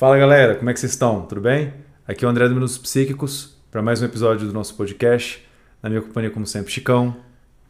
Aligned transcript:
Fala 0.00 0.16
galera, 0.16 0.54
como 0.54 0.70
é 0.70 0.72
que 0.72 0.80
vocês 0.80 0.92
estão? 0.92 1.26
Tudo 1.26 1.42
bem? 1.42 1.74
Aqui 2.08 2.24
é 2.24 2.26
o 2.26 2.30
André 2.30 2.48
do 2.48 2.54
Minutos 2.54 2.78
Psíquicos 2.78 3.54
para 3.70 3.82
mais 3.82 4.00
um 4.00 4.06
episódio 4.06 4.46
do 4.46 4.52
nosso 4.54 4.74
podcast. 4.74 5.46
Na 5.82 5.90
minha 5.90 6.00
companhia, 6.00 6.30
como 6.30 6.46
sempre, 6.46 6.72
Chicão. 6.72 7.14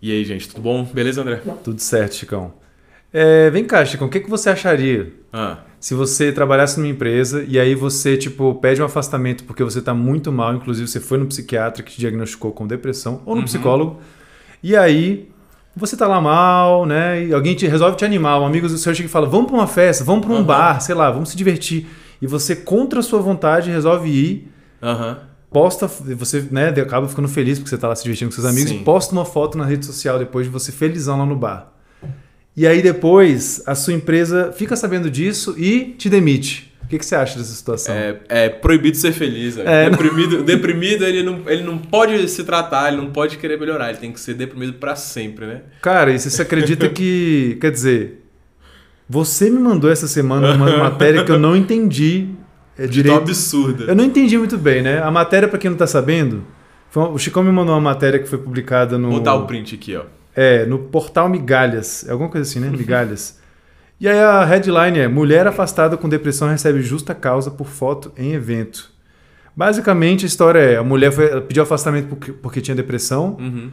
E 0.00 0.12
aí, 0.12 0.25
gente, 0.25 0.48
tudo 0.48 0.62
bom? 0.62 0.85
Beleza, 0.85 1.22
André? 1.22 1.43
Tudo 1.64 1.80
certo, 1.80 2.14
Chicão. 2.14 2.53
É, 3.12 3.51
vem 3.51 3.64
cá, 3.64 3.85
Chicão, 3.85 4.06
o 4.06 4.11
que, 4.11 4.21
que 4.21 4.30
você 4.30 4.48
acharia 4.48 5.12
Ah, 5.32 5.58
se 5.80 5.93
você 5.93 6.30
trabalhasse 6.30 6.79
numa 6.79 6.88
empresa 6.88 7.45
e 7.48 7.58
aí 7.58 7.74
você, 7.74 8.16
tipo, 8.16 8.55
pede 8.55 8.81
um 8.81 8.85
afastamento 8.85 9.43
porque 9.43 9.65
você 9.65 9.83
tá 9.83 9.93
muito 9.93 10.31
mal, 10.31 10.55
inclusive 10.55 10.87
você 10.87 11.01
foi 11.01 11.19
no 11.19 11.27
psiquiatra 11.27 11.83
que 11.83 11.91
te 11.91 11.99
diagnosticou 11.99 12.53
com 12.53 12.65
depressão, 12.65 13.23
ou 13.27 13.35
no 13.35 13.41
Uhum. 13.41 13.45
psicólogo, 13.47 13.99
e 14.62 14.77
aí 14.77 15.29
você 15.75 15.97
tá 15.97 16.07
lá 16.07 16.21
mal, 16.21 16.87
né? 16.87 17.25
E 17.25 17.35
alguém 17.35 17.57
te, 17.57 17.67
resolve 17.67 17.97
te 17.97 18.05
animar, 18.05 18.41
um 18.41 18.47
amigo 18.47 18.69
do 18.69 18.79
seu 18.79 18.95
chega 18.95 19.09
e 19.09 19.11
fala: 19.11 19.27
vamos 19.27 19.49
pra 19.49 19.57
uma 19.57 19.67
festa, 19.67 20.05
vamos 20.05 20.25
pra 20.25 20.33
um 20.33 20.39
Aham. 20.39 20.45
bar, 20.45 20.81
sei 20.81 20.95
lá, 20.95 21.11
vamos 21.11 21.31
se 21.31 21.37
divertir. 21.37 21.89
E 22.21 22.27
você, 22.27 22.55
contra 22.55 23.00
a 23.00 23.02
sua 23.02 23.21
vontade, 23.21 23.71
resolve 23.71 24.09
ir, 24.09 24.52
aham. 24.83 25.19
posta, 25.51 25.87
você 25.87 26.46
né, 26.51 26.69
acaba 26.69 27.09
ficando 27.09 27.29
feliz 27.29 27.59
porque 27.59 27.70
você 27.70 27.79
tá 27.79 27.88
lá 27.88 27.96
se 27.96 28.02
divertindo 28.02 28.30
com 28.30 28.34
seus 28.34 28.46
amigos, 28.46 28.70
Sim. 28.70 28.80
e 28.80 28.84
posta 28.84 29.12
uma 29.12 29.24
foto 29.24 29.56
na 29.56 29.65
rede 29.65 29.87
social 29.87 30.19
depois 30.19 30.46
de 30.46 30.52
você 30.52 30.70
felizão 30.70 31.19
lá 31.19 31.27
no 31.27 31.37
bar. 31.37 31.73
E 32.56 32.66
aí 32.66 32.83
depois 32.83 33.62
a 33.66 33.74
sua 33.74 33.95
empresa 33.95 34.52
fica 34.52 34.77
sabendo 34.77 35.10
disso 35.10 35.55
e 35.56 35.95
te 35.96 36.09
demite. 36.10 36.70
O 36.83 36.88
que, 36.91 36.98
que 36.98 37.06
você 37.06 37.15
acha 37.15 37.38
dessa 37.38 37.55
situação? 37.55 37.95
É, 37.95 38.21
é 38.29 38.48
proibido 38.48 38.96
ser 38.96 39.12
feliz. 39.12 39.57
É. 39.57 39.88
Deprimido, 39.88 40.43
deprimido 40.43 41.05
ele, 41.05 41.23
não, 41.23 41.43
ele 41.46 41.62
não 41.62 41.79
pode 41.79 42.29
se 42.29 42.43
tratar, 42.43 42.88
ele 42.88 42.96
não 42.96 43.12
pode 43.12 43.38
querer 43.38 43.60
melhorar, 43.60 43.91
ele 43.91 43.98
tem 43.98 44.12
que 44.12 44.18
ser 44.18 44.34
deprimido 44.34 44.73
pra 44.73 44.96
sempre, 44.96 45.46
né? 45.46 45.60
Cara, 45.80 46.10
e 46.10 46.18
você 46.18 46.43
acredita 46.43 46.88
que. 46.88 47.57
Quer 47.60 47.71
dizer, 47.71 48.20
você 49.10 49.50
me 49.50 49.59
mandou 49.59 49.91
essa 49.91 50.06
semana 50.06 50.55
uma 50.55 50.77
matéria 50.78 51.24
que 51.24 51.32
eu 51.32 51.38
não 51.38 51.56
entendi 51.56 52.28
é, 52.78 52.87
direito. 52.87 53.18
absurda. 53.18 53.84
Eu 53.84 53.96
não 53.96 54.05
entendi 54.05 54.38
muito 54.38 54.56
bem, 54.56 54.82
né? 54.82 55.02
A 55.02 55.10
matéria, 55.10 55.48
pra 55.48 55.59
quem 55.59 55.68
não 55.68 55.77
tá 55.77 55.87
sabendo, 55.87 56.45
foi 56.90 57.02
o 57.02 57.18
Chicão 57.18 57.43
me 57.43 57.51
mandou 57.51 57.74
uma 57.74 57.80
matéria 57.80 58.20
que 58.20 58.29
foi 58.29 58.38
publicada 58.38 58.96
no. 58.96 59.09
Vou 59.09 59.18
botar 59.18 59.35
o 59.35 59.46
print 59.48 59.74
aqui, 59.74 59.96
ó. 59.96 60.04
É, 60.32 60.65
no 60.65 60.79
portal 60.79 61.29
Migalhas. 61.29 62.07
É 62.07 62.12
alguma 62.12 62.30
coisa 62.30 62.48
assim, 62.48 62.60
né? 62.60 62.70
Migalhas. 62.70 63.40
E 64.00 64.06
aí 64.06 64.16
a 64.16 64.44
headline 64.44 65.00
é: 65.00 65.09
Mulher 65.09 65.44
afastada 65.44 65.97
com 65.97 66.09
depressão 66.09 66.48
recebe 66.48 66.81
justa 66.81 67.12
causa 67.12 67.50
por 67.50 67.66
foto 67.66 68.12
em 68.16 68.32
evento. 68.32 68.92
Basicamente 69.56 70.25
a 70.25 70.28
história 70.28 70.60
é: 70.60 70.76
a 70.76 70.84
mulher 70.84 71.10
foi, 71.10 71.41
pediu 71.41 71.65
afastamento 71.65 72.06
porque, 72.06 72.31
porque 72.31 72.60
tinha 72.60 72.76
depressão. 72.76 73.37
Uhum. 73.41 73.70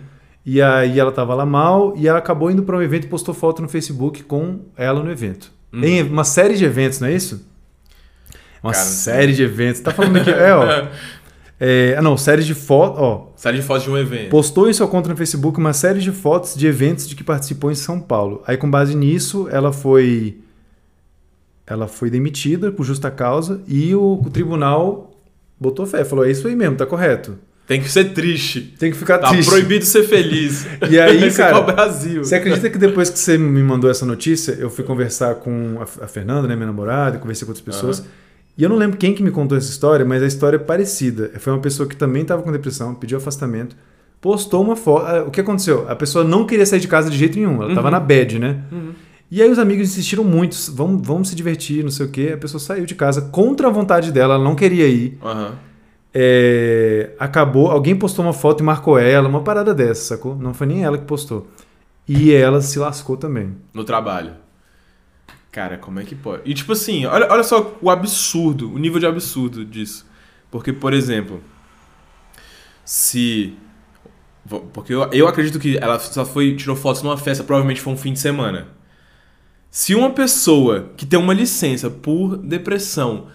E 0.49 0.61
aí 0.61 0.97
ela 0.97 1.11
tava 1.11 1.35
lá 1.35 1.45
mal 1.45 1.93
e 1.97 2.07
ela 2.07 2.19
acabou 2.19 2.49
indo 2.49 2.63
para 2.63 2.77
um 2.77 2.81
evento 2.81 3.03
e 3.03 3.09
postou 3.09 3.33
foto 3.33 3.61
no 3.61 3.67
Facebook 3.67 4.23
com 4.23 4.61
ela 4.77 5.03
no 5.03 5.11
evento. 5.11 5.51
Uhum. 5.73 5.83
Em 5.83 6.01
uma 6.03 6.23
série 6.23 6.55
de 6.55 6.63
eventos, 6.63 7.01
não 7.01 7.09
é 7.09 7.13
isso? 7.13 7.45
Uma 8.63 8.71
Cara, 8.71 8.85
série 8.85 9.33
de 9.33 9.43
eventos. 9.43 9.81
Tá 9.81 9.91
falando 9.91 10.15
aqui, 10.15 10.31
é, 10.31 10.53
ó. 10.53 10.87
É, 11.59 11.95
ah, 11.97 12.03
não, 12.03 12.15
série 12.15 12.43
de 12.43 12.53
fotos, 12.53 13.01
ó. 13.01 13.33
Série 13.35 13.57
de 13.57 13.63
fotos 13.63 13.83
de 13.83 13.89
um 13.89 13.97
evento. 13.97 14.29
Postou 14.29 14.69
em 14.69 14.73
sua 14.73 14.87
conta 14.87 15.09
no 15.09 15.17
Facebook 15.17 15.57
uma 15.57 15.73
série 15.73 15.99
de 15.99 16.11
fotos 16.11 16.53
de 16.53 16.67
eventos 16.67 17.09
de 17.09 17.15
que 17.15 17.23
participou 17.23 17.71
em 17.71 17.75
São 17.75 17.99
Paulo. 17.99 18.43
Aí, 18.45 18.55
com 18.57 18.69
base 18.69 18.95
nisso, 18.95 19.47
ela 19.51 19.73
foi. 19.73 20.37
Ela 21.65 21.87
foi 21.87 22.11
demitida 22.11 22.71
por 22.71 22.83
justa 22.83 23.09
causa 23.09 23.59
e 23.67 23.95
o, 23.95 24.21
o 24.23 24.29
tribunal 24.29 25.19
botou 25.59 25.87
fé. 25.87 26.05
Falou: 26.05 26.23
é 26.23 26.29
isso 26.29 26.47
aí 26.47 26.55
mesmo, 26.55 26.77
tá 26.77 26.85
correto. 26.85 27.39
Tem 27.67 27.81
que 27.81 27.89
ser 27.91 28.13
triste. 28.13 28.61
Tem 28.79 28.89
que 28.91 28.97
ficar 28.97 29.17
Tá 29.17 29.27
triste. 29.29 29.49
proibido 29.49 29.83
ser 29.83 30.03
feliz. 30.07 30.65
E 30.89 30.97
aí, 30.97 31.29
cara, 31.35 31.57
é 31.57 31.59
o 31.59 31.65
Brasil. 31.65 32.23
Você 32.23 32.35
acredita 32.35 32.69
que 32.69 32.77
depois 32.77 33.09
que 33.09 33.19
você 33.19 33.37
me 33.37 33.61
mandou 33.61 33.89
essa 33.89 34.05
notícia, 34.05 34.53
eu 34.53 34.69
fui 34.69 34.85
conversar 34.85 35.35
com 35.35 35.77
a 35.81 36.07
Fernanda, 36.07 36.47
né, 36.47 36.55
minha 36.55 36.67
namorada, 36.67 37.17
conversei 37.17 37.45
com 37.45 37.51
outras 37.51 37.65
pessoas. 37.65 38.03
E 38.57 38.63
eu 38.63 38.69
não 38.69 38.77
lembro 38.77 38.97
quem 38.97 39.13
que 39.13 39.21
me 39.21 39.29
contou 39.31 39.57
essa 39.57 39.69
história, 39.69 40.05
mas 40.05 40.23
a 40.23 40.25
história 40.25 40.55
é 40.55 40.59
parecida. 40.59 41.29
Foi 41.39 41.51
uma 41.51 41.59
pessoa 41.59 41.87
que 41.89 41.95
também 41.95 42.21
estava 42.21 42.41
com 42.41 42.51
depressão, 42.51 42.95
pediu 42.95 43.17
afastamento, 43.17 43.75
postou 44.21 44.63
uma 44.63 44.75
foto. 44.77 45.05
Ah, 45.05 45.23
O 45.27 45.29
que 45.29 45.41
aconteceu? 45.41 45.85
A 45.89 45.95
pessoa 45.95 46.23
não 46.23 46.45
queria 46.45 46.65
sair 46.65 46.79
de 46.79 46.87
casa 46.87 47.09
de 47.09 47.17
jeito 47.17 47.37
nenhum, 47.37 47.61
ela 47.61 47.69
estava 47.69 47.87
Uhum. 47.87 47.91
na 47.91 47.99
bad, 47.99 48.39
né? 48.39 48.61
Uhum. 48.71 48.91
E 49.29 49.41
aí 49.43 49.51
os 49.51 49.59
amigos 49.59 49.89
insistiram 49.89 50.23
muito, 50.23 50.55
vamos, 50.73 51.05
vamos 51.05 51.27
se 51.29 51.35
divertir, 51.35 51.83
não 51.83 51.91
sei 51.91 52.05
o 52.05 52.09
quê. 52.09 52.31
A 52.33 52.37
pessoa 52.37 52.61
saiu 52.61 52.85
de 52.85 52.95
casa 52.95 53.21
contra 53.21 53.67
a 53.67 53.69
vontade 53.69 54.09
dela, 54.09 54.35
ela 54.35 54.43
não 54.43 54.55
queria 54.55 54.87
ir. 54.87 55.17
Aham. 55.21 55.51
É, 56.19 57.11
acabou, 57.19 57.69
alguém 57.69 57.95
postou 57.95 58.25
uma 58.25 58.33
foto 58.33 58.61
e 58.61 58.63
marcou 58.63 58.97
ela, 58.97 59.29
uma 59.29 59.43
parada 59.43 59.71
dessa, 59.71 60.15
sacou? 60.15 60.35
Não 60.35 60.51
foi 60.51 60.65
nem 60.65 60.83
ela 60.83 60.97
que 60.97 61.05
postou. 61.05 61.47
E 62.07 62.33
ela 62.33 62.59
se 62.59 62.79
lascou 62.79 63.15
também. 63.15 63.55
No 63.71 63.83
trabalho. 63.83 64.33
Cara, 65.51 65.77
como 65.77 65.99
é 65.99 66.03
que 66.03 66.15
pode? 66.15 66.41
E 66.43 66.55
tipo 66.55 66.71
assim, 66.71 67.05
olha, 67.05 67.27
olha 67.31 67.43
só 67.43 67.77
o 67.79 67.91
absurdo, 67.91 68.73
o 68.73 68.79
nível 68.79 68.99
de 68.99 69.05
absurdo 69.05 69.63
disso. 69.63 70.07
Porque, 70.49 70.73
por 70.73 70.91
exemplo, 70.91 71.39
se. 72.83 73.53
Porque 74.73 74.95
eu, 74.95 75.07
eu 75.11 75.27
acredito 75.27 75.59
que 75.59 75.77
ela 75.77 75.99
só 75.99 76.25
foi, 76.25 76.55
tirou 76.55 76.75
fotos 76.75 77.03
numa 77.03 77.17
festa, 77.17 77.43
provavelmente 77.43 77.79
foi 77.79 77.93
um 77.93 77.97
fim 77.97 78.13
de 78.13 78.19
semana. 78.19 78.69
Se 79.69 79.93
uma 79.93 80.09
pessoa 80.09 80.89
que 80.97 81.05
tem 81.05 81.19
uma 81.19 81.33
licença 81.33 81.91
por 81.91 82.37
depressão 82.37 83.27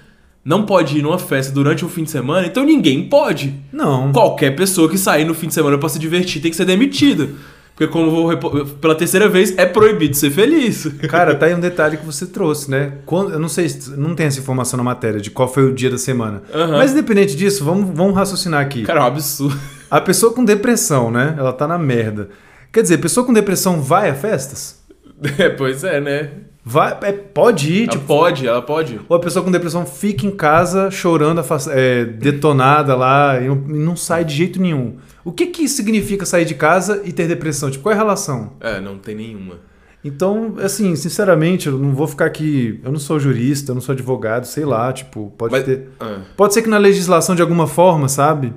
não 0.45 0.65
pode 0.67 0.99
ir 0.99 1.03
numa 1.03 1.19
festa 1.19 1.53
durante 1.53 1.85
um 1.85 1.89
fim 1.89 2.05
de 2.05 2.11
semana, 2.11 2.47
então 2.47 2.65
ninguém 2.65 3.09
pode. 3.09 3.55
Não. 3.73 4.13
Qualquer 4.13 4.55
pessoa 4.57 4.89
que 4.89 4.99
sair 4.99 5.25
no 5.25 5.35
fim 5.35 5.47
de 5.49 5.55
semana 5.55 5.79
pra 5.79 5.89
se 5.89 5.99
divertir 5.99 6.41
tem 6.43 6.51
que 6.51 6.57
ser 6.57 6.65
demitida. 6.65 7.29
Porque, 7.75 7.91
como 7.91 8.07
eu 8.07 8.11
vou 8.11 8.27
repo- 8.27 8.67
pela 8.81 8.95
terceira 8.95 9.29
vez, 9.31 9.57
é 9.57 9.65
proibido 9.65 10.15
ser 10.15 10.31
feliz. 10.31 10.87
Cara, 11.09 11.35
tá 11.35 11.47
aí 11.47 11.55
um 11.55 11.59
detalhe 11.61 11.97
que 11.97 12.05
você 12.05 12.27
trouxe, 12.27 12.71
né? 12.71 12.95
Quando, 13.07 13.33
eu 13.33 13.39
não 13.39 13.49
sei, 13.49 13.67
se- 13.69 13.91
não 13.97 14.15
tem 14.15 14.27
essa 14.27 14.39
informação 14.41 14.77
na 14.77 14.83
matéria 14.85 15.19
de 15.21 15.31
qual 15.31 15.49
foi 15.49 15.65
o 15.65 15.73
dia 15.75 15.89
da 15.91 15.97
semana. 15.97 16.43
Aham. 16.53 16.77
Mas 16.77 16.93
independente 16.93 17.35
disso, 17.35 17.65
vamos, 17.65 17.97
vamos 17.97 18.15
raciocinar 18.15 18.61
aqui. 18.61 18.83
Cara, 18.83 19.01
é 19.01 19.03
um 19.05 19.07
absurdo. 19.07 19.59
A 19.91 20.01
pessoa 20.03 20.33
com 20.35 20.45
depressão, 20.45 21.11
né? 21.11 21.35
Ela 21.39 21.53
tá 21.53 21.67
na 21.67 21.79
merda. 21.79 22.29
Quer 22.71 22.83
dizer, 22.83 22.97
a 22.97 22.99
pessoa 22.99 23.25
com 23.25 23.33
depressão 23.33 23.81
vai 23.81 24.11
a 24.11 24.15
festas? 24.15 24.81
É, 25.39 25.49
pois 25.49 25.83
é, 25.85 26.01
né? 26.01 26.31
Vai, 26.65 26.97
é, 27.03 27.13
pode 27.13 27.73
ir, 27.73 27.83
Ela 27.83 27.91
tipo. 27.93 28.05
pode, 28.07 28.47
ela 28.47 28.63
pode. 28.63 29.01
Ou 29.09 29.17
a 29.17 29.21
pessoa 29.21 29.45
com 29.45 29.51
depressão 29.51 29.85
fica 29.85 30.25
em 30.25 30.31
casa 30.31 30.91
chorando, 30.93 31.43
é, 31.71 32.05
detonada 32.05 32.95
lá 32.95 33.41
e 33.41 33.49
não, 33.49 33.55
e 33.69 33.73
não 33.79 33.97
sai 33.97 34.25
de 34.25 34.33
jeito 34.35 34.61
nenhum. 34.63 34.97
O 35.25 35.33
que 35.33 35.47
que 35.47 35.69
significa 35.69 36.25
sair 36.25 36.45
de 36.45 36.55
casa 36.55 37.03
e 37.05 37.13
ter 37.13 37.27
depressão? 37.27 37.69
Tipo, 37.71 37.83
qual 37.85 37.93
é 37.93 37.97
a 37.97 37.99
relação? 37.99 38.53
É, 38.61 38.81
não 38.81 38.97
tem 38.97 39.17
nenhuma. 39.17 39.57
Então, 40.05 40.55
assim, 40.61 40.95
sinceramente, 40.97 41.67
eu 41.69 41.79
não 41.79 41.95
vou 41.95 42.07
ficar 42.07 42.27
aqui. 42.27 42.81
Eu 42.85 42.93
não 42.93 42.99
sou 42.99 43.19
jurista, 43.21 43.71
eu 43.71 43.75
não 43.75 43.83
sou 43.83 43.93
advogado, 43.93 44.45
sei 44.47 44.65
lá, 44.65 44.93
tipo, 44.93 45.33
pode 45.37 45.53
Mas- 45.53 45.65
ter. 45.65 45.89
Ah. 45.99 46.21
Pode 46.37 46.55
ser 46.55 46.63
que 46.63 46.69
na 46.69 46.79
legislação, 46.79 47.35
de 47.35 47.43
alguma 47.43 47.67
forma, 47.67 48.09
sabe? 48.09 48.53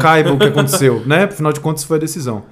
Caiba 0.00 0.32
o 0.32 0.38
que 0.38 0.44
aconteceu, 0.48 1.02
né? 1.06 1.24
Afinal 1.24 1.52
de 1.52 1.60
contas, 1.60 1.84
foi 1.84 1.96
a 1.96 2.00
decisão. 2.00 2.44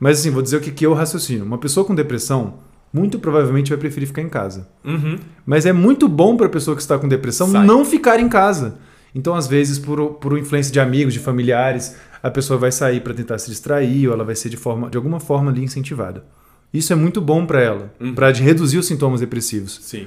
Mas, 0.00 0.20
assim, 0.20 0.30
vou 0.30 0.42
dizer 0.42 0.56
o 0.56 0.60
que, 0.60 0.70
que 0.70 0.86
eu 0.86 0.94
raciocino. 0.94 1.44
Uma 1.44 1.58
pessoa 1.58 1.84
com 1.84 1.94
depressão, 1.94 2.54
muito 2.92 3.18
provavelmente 3.18 3.68
vai 3.70 3.78
preferir 3.78 4.06
ficar 4.08 4.22
em 4.22 4.28
casa. 4.28 4.68
Uhum. 4.84 5.18
Mas 5.44 5.66
é 5.66 5.72
muito 5.72 6.08
bom 6.08 6.36
para 6.36 6.46
a 6.46 6.50
pessoa 6.50 6.74
que 6.76 6.82
está 6.82 6.98
com 6.98 7.08
depressão 7.08 7.50
Sai. 7.50 7.66
não 7.66 7.84
ficar 7.84 8.18
em 8.20 8.28
casa. 8.28 8.78
Então, 9.14 9.34
às 9.34 9.46
vezes, 9.46 9.78
por, 9.78 10.14
por 10.14 10.38
influência 10.38 10.72
de 10.72 10.78
amigos, 10.80 11.12
de 11.14 11.20
familiares, 11.20 11.96
a 12.22 12.30
pessoa 12.30 12.58
vai 12.58 12.70
sair 12.72 13.00
para 13.00 13.14
tentar 13.14 13.38
se 13.38 13.50
distrair 13.50 14.06
ou 14.08 14.14
ela 14.14 14.24
vai 14.24 14.34
ser 14.34 14.48
de, 14.48 14.56
forma, 14.56 14.90
de 14.90 14.96
alguma 14.96 15.18
forma 15.20 15.50
ali 15.50 15.62
incentivada. 15.64 16.24
Isso 16.72 16.92
é 16.92 16.96
muito 16.96 17.20
bom 17.20 17.46
para 17.46 17.60
ela, 17.62 17.92
Uhum. 17.98 18.14
para 18.14 18.30
reduzir 18.30 18.76
os 18.78 18.86
sintomas 18.86 19.20
depressivos. 19.20 19.78
Sim. 19.82 20.06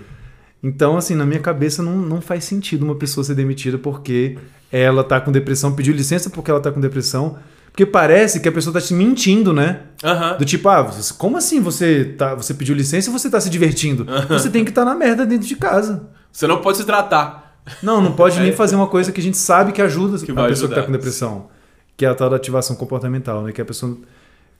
Então, 0.63 0.95
assim, 0.95 1.15
na 1.15 1.25
minha 1.25 1.39
cabeça 1.39 1.81
não, 1.81 1.97
não 1.97 2.21
faz 2.21 2.43
sentido 2.43 2.83
uma 2.83 2.95
pessoa 2.95 3.23
ser 3.23 3.33
demitida 3.33 3.79
porque 3.79 4.37
ela 4.71 5.03
tá 5.03 5.19
com 5.19 5.31
depressão, 5.31 5.73
pediu 5.73 5.93
licença 5.93 6.29
porque 6.29 6.51
ela 6.51 6.59
tá 6.59 6.71
com 6.71 6.79
depressão. 6.79 7.37
Porque 7.71 7.85
parece 7.85 8.39
que 8.41 8.49
a 8.49 8.51
pessoa 8.51 8.73
tá 8.73 8.81
te 8.81 8.93
mentindo, 8.93 9.53
né? 9.53 9.81
Aham. 10.03 10.37
Do 10.37 10.43
tipo, 10.45 10.67
ah, 10.67 10.89
como 11.17 11.37
assim 11.37 11.61
você, 11.61 12.03
tá, 12.17 12.35
você 12.35 12.53
pediu 12.53 12.75
licença 12.75 13.09
e 13.09 13.13
você 13.13 13.29
tá 13.29 13.39
se 13.39 13.49
divertindo? 13.49 14.05
Você 14.27 14.49
tem 14.49 14.63
que 14.65 14.71
estar 14.71 14.83
na 14.83 14.93
merda 14.93 15.25
dentro 15.25 15.47
de 15.47 15.55
casa. 15.55 16.09
Você 16.31 16.45
não 16.47 16.59
pode 16.61 16.77
se 16.79 16.83
tratar. 16.85 17.61
Não, 17.81 18.01
não 18.01 18.11
pode 18.13 18.39
nem 18.39 18.49
É. 18.51 18.51
fazer 18.51 18.75
uma 18.75 18.87
coisa 18.87 19.11
que 19.11 19.22
a 19.22 19.23
gente 19.23 19.37
sabe 19.37 19.72
que 19.72 19.81
ajuda 19.81 20.17
Que 20.17 20.31
a 20.31 20.35
pessoa 20.47 20.47
que 20.47 20.57
tá 20.75 20.81
ajudar. 20.81 20.84
com 20.84 20.91
depressão. 20.91 21.47
Que 21.96 22.05
é 22.05 22.09
a 22.09 22.16
tal 22.16 22.29
da 22.29 22.35
ativação 22.35 22.75
comportamental, 22.75 23.41
né? 23.43 23.51
Que 23.51 23.61
a 23.61 23.66
pessoa. 23.66 23.97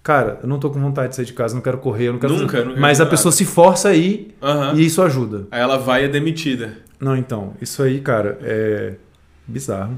Cara, 0.04 0.40
eu 0.42 0.48
não 0.48 0.58
tô 0.58 0.70
com 0.70 0.80
vontade 0.80 1.10
de 1.10 1.16
sair 1.18 1.26
de 1.26 1.34
casa, 1.34 1.54
não 1.54 1.62
quero 1.62 1.78
correr, 1.80 2.08
eu 2.08 2.14
não 2.14 2.20
quero. 2.20 2.34
Nunca, 2.34 2.58
fazer- 2.58 2.66
nunca 2.70 2.80
Mas 2.80 3.00
a 3.00 3.04
nada. 3.04 3.12
pessoa 3.16 3.32
se 3.32 3.44
força 3.46 3.90
aí 3.90 4.34
Aham. 4.42 4.74
e 4.76 4.86
isso 4.86 5.02
ajuda. 5.02 5.48
Aí 5.52 5.60
ela 5.62 5.78
vai 5.78 6.04
e 6.04 6.06
é 6.06 6.08
demitida. 6.08 6.78
Não, 7.00 7.16
então, 7.18 7.54
isso 7.62 7.84
aí, 7.84 8.00
cara, 8.00 8.38
é 8.42 8.94
bizarro. 9.48 9.94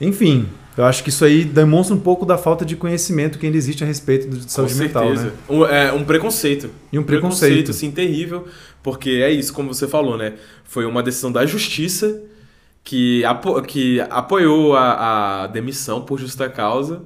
Enfim, 0.00 0.48
eu 0.78 0.84
acho 0.84 1.02
que 1.02 1.08
isso 1.08 1.24
aí 1.24 1.44
demonstra 1.44 1.92
um 1.92 1.98
pouco 1.98 2.24
da 2.24 2.38
falta 2.38 2.64
de 2.64 2.76
conhecimento 2.76 3.36
que 3.36 3.44
ainda 3.44 3.58
existe 3.58 3.82
a 3.82 3.86
respeito 3.86 4.28
de 4.28 4.48
saúde 4.50 4.74
Com 4.74 4.78
mental, 4.78 5.06
certeza. 5.08 5.26
né? 5.26 5.32
Um, 5.48 5.66
é, 5.66 5.92
um 5.92 6.04
preconceito. 6.04 6.70
E 6.92 6.98
um 7.00 7.02
preconceito. 7.02 7.72
assim, 7.72 7.90
terrível. 7.90 8.46
Porque 8.80 9.10
é 9.10 9.28
isso, 9.28 9.52
como 9.52 9.74
você 9.74 9.88
falou, 9.88 10.16
né? 10.16 10.34
Foi 10.62 10.86
uma 10.86 11.02
decisão 11.02 11.32
da 11.32 11.44
justiça 11.44 12.22
que, 12.84 13.24
apo 13.24 13.60
que 13.62 14.00
apoiou 14.02 14.76
a, 14.76 15.42
a 15.42 15.46
demissão 15.48 16.02
por 16.02 16.20
justa 16.20 16.48
causa. 16.48 17.02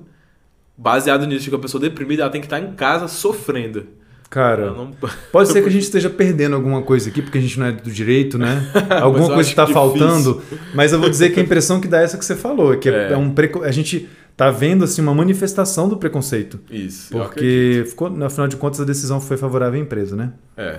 Baseado 0.77 1.27
nisso, 1.27 1.45
de 1.45 1.49
que 1.49 1.57
a 1.57 1.59
pessoa 1.59 1.81
deprimida 1.81 2.25
ela 2.25 2.31
tem 2.31 2.43
que 2.43 2.47
estar 2.47 2.61
em 2.61 2.75
casa 2.75 3.09
sofrendo. 3.09 3.87
Cara, 4.33 4.71
não- 4.71 4.91
pode 5.31 5.51
ser 5.51 5.63
que 5.63 5.69
a 5.69 5.73
gente 5.73 5.83
esteja 5.83 6.09
perdendo 6.09 6.57
alguma 6.57 6.81
coisa 6.81 7.11
aqui, 7.11 7.21
porque 7.21 7.37
a 7.37 7.41
gente 7.41 7.59
não 7.61 7.67
é 7.67 7.73
do 7.73 7.91
direito, 7.91 8.39
né? 8.39 8.67
Alguma 9.03 9.27
coisa 9.27 9.49
está 9.51 9.65
difícil. 9.67 9.83
faltando. 9.83 10.41
Mas 10.75 10.91
eu 10.91 10.99
vou 10.99 11.11
dizer 11.11 11.31
que 11.35 11.39
a 11.39 11.43
impressão 11.43 11.79
que 11.81 11.87
dá 11.87 12.01
é 12.01 12.05
essa 12.05 12.17
que 12.17 12.25
você 12.25 12.35
falou, 12.35 12.75
que 12.79 12.89
é, 12.89 13.11
É. 13.11 13.13
é 13.13 13.17
um 13.17 13.31
preco... 13.31 13.63
a 13.63 13.71
gente 13.71 14.09
tá 14.35 14.51
vendo 14.51 14.85
assim 14.85 15.03
uma 15.03 15.13
manifestação 15.15 15.87
do 15.87 15.99
preconceito. 15.99 16.59
Isso. 16.71 17.11
Porque, 17.13 17.85
ficou, 17.87 18.09
no 18.09 18.31
final 18.31 18.49
de 18.49 18.57
contas, 18.57 18.81
a 18.81 18.85
decisão 18.85 19.21
foi 19.21 19.37
favorável 19.37 19.79
à 19.79 19.83
empresa, 19.83 20.17
né? 20.17 20.33
É. 20.57 20.79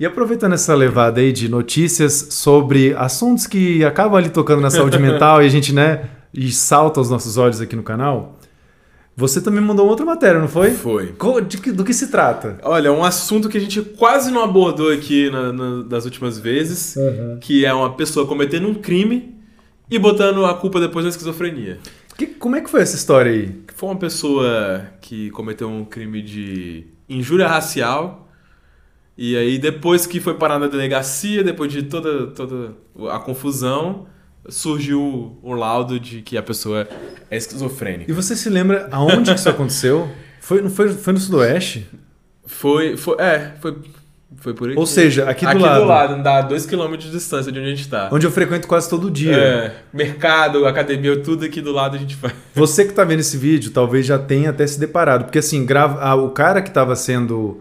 E 0.00 0.04
aproveitando 0.04 0.54
essa 0.54 0.74
levada 0.74 1.20
aí 1.20 1.30
de 1.30 1.48
notícias 1.48 2.26
sobre 2.30 2.92
assuntos 2.94 3.46
que 3.46 3.84
acabam 3.84 4.16
ali 4.18 4.30
tocando 4.30 4.60
na 4.60 4.70
saúde 4.70 4.98
mental 4.98 5.40
e 5.42 5.46
a 5.46 5.48
gente, 5.48 5.72
né, 5.72 6.04
e 6.34 6.50
salta 6.50 6.98
aos 6.98 7.08
nossos 7.08 7.36
olhos 7.36 7.60
aqui 7.60 7.76
no 7.76 7.82
canal, 7.84 8.39
você 9.16 9.40
também 9.40 9.60
mandou 9.60 9.86
outra 9.86 10.06
matéria, 10.06 10.40
não 10.40 10.48
foi? 10.48 10.70
Foi. 10.70 11.12
De 11.46 11.72
do 11.72 11.84
que 11.84 11.92
se 11.92 12.08
trata? 12.08 12.58
Olha, 12.62 12.92
um 12.92 13.04
assunto 13.04 13.48
que 13.48 13.58
a 13.58 13.60
gente 13.60 13.82
quase 13.82 14.30
não 14.30 14.42
abordou 14.42 14.90
aqui 14.90 15.28
na- 15.30 15.52
na- 15.52 15.82
das 15.82 16.04
últimas 16.04 16.38
vezes, 16.38 16.94
que 17.40 17.64
é 17.66 17.72
uma 17.74 17.94
pessoa 17.94 18.26
cometendo 18.26 18.66
um 18.68 18.74
crime 18.74 19.34
e 19.90 19.98
botando 19.98 20.46
a 20.46 20.54
culpa 20.54 20.80
depois 20.80 21.04
na 21.04 21.10
esquizofrenia. 21.10 21.78
Que- 22.16 22.26
como 22.28 22.56
é 22.56 22.60
que 22.60 22.70
foi 22.70 22.80
essa 22.82 22.96
história 22.96 23.30
aí? 23.32 23.60
Foi 23.74 23.88
uma 23.90 23.98
pessoa 23.98 24.84
que 25.00 25.30
cometeu 25.30 25.68
um 25.68 25.84
crime 25.84 26.22
de 26.22 26.86
injúria 27.08 27.46
racial. 27.48 28.28
E 29.18 29.36
aí, 29.36 29.58
depois 29.58 30.06
que 30.06 30.18
foi 30.20 30.34
parar 30.34 30.58
na 30.58 30.66
delegacia, 30.66 31.44
depois 31.44 31.70
de 31.70 31.82
toda, 31.82 32.28
toda 32.28 32.72
a 33.10 33.18
confusão, 33.18 34.06
surgiu 34.48 35.38
o 35.42 35.52
laudo 35.52 35.98
de 36.00 36.22
que 36.22 36.36
a 36.36 36.42
pessoa 36.42 36.88
é 37.30 37.36
esquizofrênica. 37.36 38.10
E 38.10 38.14
você 38.14 38.34
se 38.34 38.48
lembra 38.48 38.88
aonde 38.90 39.32
que 39.32 39.38
isso 39.38 39.48
aconteceu? 39.48 40.08
Foi, 40.40 40.62
não 40.62 40.70
foi, 40.70 40.88
foi 40.90 41.12
no 41.12 41.18
Sudoeste? 41.18 41.86
Foi, 42.44 42.96
foi, 42.96 43.16
é, 43.20 43.52
foi, 43.60 43.76
foi 44.36 44.54
por 44.54 44.70
aqui. 44.70 44.78
Ou 44.78 44.86
seja, 44.86 45.28
aqui 45.28 45.44
do 45.44 45.50
aqui 45.50 45.60
lado. 45.60 45.80
do 45.80 45.86
lado, 45.86 46.22
dá 46.22 46.48
2km 46.48 46.96
de 46.96 47.10
distância 47.10 47.52
de 47.52 47.58
onde 47.58 47.68
a 47.68 47.74
gente 47.74 47.88
tá. 47.88 48.08
Onde 48.10 48.26
eu 48.26 48.30
frequento 48.30 48.66
quase 48.66 48.88
todo 48.88 49.10
dia. 49.10 49.36
É, 49.36 49.74
mercado, 49.92 50.66
academia, 50.66 51.20
tudo 51.20 51.44
aqui 51.44 51.60
do 51.60 51.72
lado 51.72 51.96
a 51.96 51.98
gente 51.98 52.16
faz. 52.16 52.32
Você 52.54 52.84
que 52.84 52.92
tá 52.92 53.04
vendo 53.04 53.20
esse 53.20 53.36
vídeo 53.36 53.70
talvez 53.70 54.06
já 54.06 54.18
tenha 54.18 54.50
até 54.50 54.66
se 54.66 54.80
deparado. 54.80 55.24
Porque 55.24 55.38
assim, 55.38 55.64
grava, 55.64 56.00
ah, 56.00 56.14
o 56.14 56.30
cara 56.30 56.62
que 56.62 56.68
estava 56.68 56.96
sendo 56.96 57.60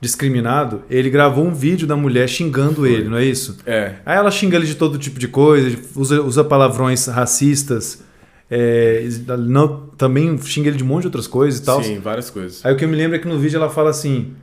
discriminado, 0.00 0.82
ele 0.90 1.08
gravou 1.08 1.44
um 1.46 1.54
vídeo 1.54 1.86
da 1.86 1.96
mulher 1.96 2.28
xingando 2.28 2.86
ele, 2.86 3.08
não 3.08 3.16
é 3.16 3.24
isso? 3.24 3.56
É. 3.66 3.94
Aí 4.04 4.16
ela 4.16 4.30
xinga 4.30 4.56
ele 4.56 4.66
de 4.66 4.74
todo 4.74 4.98
tipo 4.98 5.18
de 5.18 5.26
coisa, 5.28 5.76
usa, 5.94 6.22
usa 6.22 6.44
palavrões 6.44 7.06
racistas, 7.06 8.04
é, 8.50 9.08
não, 9.38 9.88
também 9.96 10.38
xinga 10.38 10.68
ele 10.68 10.76
de 10.76 10.84
um 10.84 10.86
monte 10.86 11.02
de 11.02 11.06
outras 11.08 11.26
coisas 11.26 11.60
e 11.60 11.64
tal. 11.64 11.82
Sim, 11.82 11.98
várias 11.98 12.30
coisas. 12.30 12.64
Aí 12.64 12.72
o 12.72 12.76
que 12.76 12.84
eu 12.84 12.88
me 12.88 12.96
lembro 12.96 13.16
é 13.16 13.18
que 13.18 13.26
no 13.26 13.38
vídeo 13.38 13.56
ela 13.56 13.70
fala 13.70 13.90
assim. 13.90 14.34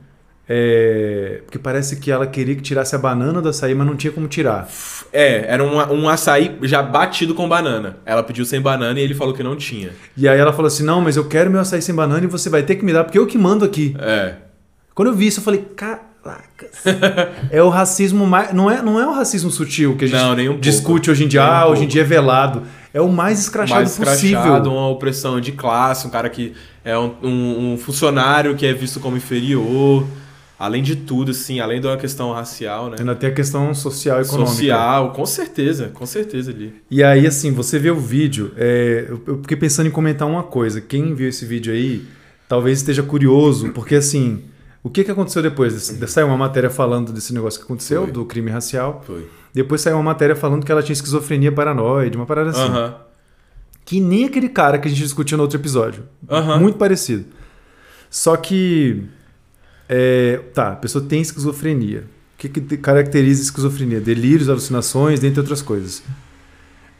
é, 0.46 1.40
porque 1.46 1.58
parece 1.58 1.96
que 1.96 2.10
ela 2.10 2.26
queria 2.26 2.54
que 2.54 2.60
tirasse 2.60 2.94
a 2.94 2.98
banana 2.98 3.40
do 3.40 3.48
açaí, 3.48 3.74
mas 3.74 3.86
não 3.86 3.96
tinha 3.96 4.12
como 4.12 4.28
tirar. 4.28 4.68
É, 5.12 5.46
era 5.50 5.64
um, 5.64 5.76
um 6.02 6.08
açaí 6.08 6.58
já 6.64 6.82
batido 6.82 7.34
com 7.34 7.48
banana. 7.48 7.96
Ela 8.04 8.22
pediu 8.22 8.44
sem 8.44 8.60
banana 8.60 9.00
e 9.00 9.02
ele 9.02 9.14
falou 9.14 9.32
que 9.32 9.42
não 9.42 9.56
tinha. 9.56 9.90
E 10.16 10.28
aí 10.28 10.38
ela 10.38 10.52
falou 10.52 10.66
assim: 10.66 10.82
Não, 10.84 11.00
mas 11.00 11.16
eu 11.16 11.26
quero 11.26 11.50
meu 11.50 11.60
açaí 11.60 11.80
sem 11.80 11.94
banana 11.94 12.24
e 12.24 12.26
você 12.26 12.50
vai 12.50 12.62
ter 12.62 12.74
que 12.74 12.84
me 12.84 12.92
dar, 12.92 13.04
porque 13.04 13.18
eu 13.18 13.26
que 13.26 13.38
mando 13.38 13.64
aqui. 13.64 13.96
É. 13.98 14.34
Quando 14.94 15.08
eu 15.08 15.14
vi 15.14 15.26
isso, 15.26 15.40
eu 15.40 15.44
falei: 15.44 15.64
Caracas. 15.76 16.70
é 17.50 17.62
o 17.62 17.68
racismo 17.68 18.26
mais. 18.26 18.52
Não 18.52 18.70
é, 18.70 18.80
não 18.82 18.98
é 19.00 19.06
o 19.06 19.12
racismo 19.12 19.50
sutil 19.50 19.96
que 19.96 20.04
a 20.04 20.08
gente 20.08 20.16
Não, 20.20 20.32
um 20.32 20.46
pouco. 20.46 20.60
discute 20.60 21.10
hoje 21.10 21.24
em 21.24 21.28
dia. 21.28 21.40
Nem 21.42 21.50
um 21.50 21.54
ah, 21.54 21.66
hoje 21.68 21.84
em 21.84 21.88
dia 21.88 22.02
é 22.02 22.04
velado. 22.04 22.62
É 22.92 23.00
o 23.00 23.08
mais 23.08 23.40
escrachado 23.40 23.80
Mais 23.80 23.90
escrachado, 23.92 24.18
possível. 24.62 24.72
uma 24.72 24.88
opressão 24.88 25.40
de 25.40 25.50
classe, 25.52 26.06
um 26.06 26.10
cara 26.10 26.28
que 26.30 26.52
é 26.84 26.96
um, 26.96 27.12
um- 27.22 27.72
um 27.72 27.76
funcionário 27.76 28.54
que 28.54 28.64
é 28.64 28.72
visto 28.72 29.00
como 29.00 29.16
inferior. 29.16 30.06
Além 30.56 30.84
de 30.84 30.94
tudo, 30.94 31.32
assim, 31.32 31.58
além 31.58 31.80
de 31.80 31.86
uma 31.88 31.96
questão 31.96 32.32
racial, 32.32 32.88
né? 32.88 32.96
Ainda 33.00 33.16
tem 33.16 33.28
a 33.28 33.32
questão 33.34 33.74
social 33.74 34.20
e 34.20 34.22
econômica. 34.22 34.52
Social, 34.54 35.10
com 35.10 35.26
certeza, 35.26 35.90
com 35.92 36.06
certeza 36.06 36.52
ali. 36.52 36.72
E 36.88 37.02
aí, 37.02 37.26
assim, 37.26 37.50
você 37.52 37.76
vê 37.76 37.90
o 37.90 37.96
vídeo, 37.98 38.52
é, 38.56 39.06
eu 39.26 39.38
fiquei 39.42 39.56
pensando 39.56 39.88
em 39.88 39.90
comentar 39.90 40.28
uma 40.28 40.44
coisa. 40.44 40.80
Quem 40.80 41.12
viu 41.12 41.28
esse 41.28 41.44
vídeo 41.44 41.72
aí, 41.74 42.04
talvez 42.48 42.78
esteja 42.78 43.02
curioso, 43.02 43.70
porque 43.70 43.96
assim, 43.96 44.42
o 44.84 44.90
que, 44.90 45.02
que 45.02 45.10
aconteceu 45.10 45.42
depois? 45.42 45.72
Desse- 45.74 46.06
Saiu 46.06 46.26
uma 46.28 46.36
matéria 46.36 46.70
falando 46.70 47.12
desse 47.12 47.34
negócio 47.34 47.58
que 47.58 47.64
aconteceu, 47.64 48.02
Foi. 48.02 48.12
do 48.12 48.24
crime 48.24 48.50
racial. 48.50 49.02
Foi. 49.04 49.28
Depois 49.52 49.80
saiu 49.80 49.96
uma 49.96 50.02
matéria 50.02 50.36
falando 50.36 50.64
que 50.64 50.70
ela 50.70 50.82
tinha 50.82 50.92
esquizofrenia 50.92 51.50
paranoide, 51.50 52.16
uma 52.16 52.26
parada 52.26 52.50
assim. 52.50 52.94
Que 53.84 54.00
nem 54.00 54.24
aquele 54.24 54.48
cara 54.48 54.78
que 54.78 54.86
a 54.86 54.90
gente 54.90 55.02
discutiu 55.02 55.36
no 55.36 55.42
outro 55.42 55.58
episódio. 55.58 56.04
Muito 56.60 56.78
parecido. 56.78 57.24
Só 58.10 58.36
que. 58.36 59.04
é, 59.88 60.40
tá, 60.54 60.72
a 60.72 60.76
pessoa 60.76 61.04
tem 61.04 61.20
esquizofrenia. 61.20 62.04
O 62.34 62.38
que, 62.38 62.48
que 62.48 62.60
te- 62.60 62.76
caracteriza 62.76 63.42
esquizofrenia? 63.42 64.00
Delírios, 64.00 64.48
alucinações, 64.48 65.20
dentre 65.20 65.40
outras 65.40 65.62
coisas. 65.62 66.02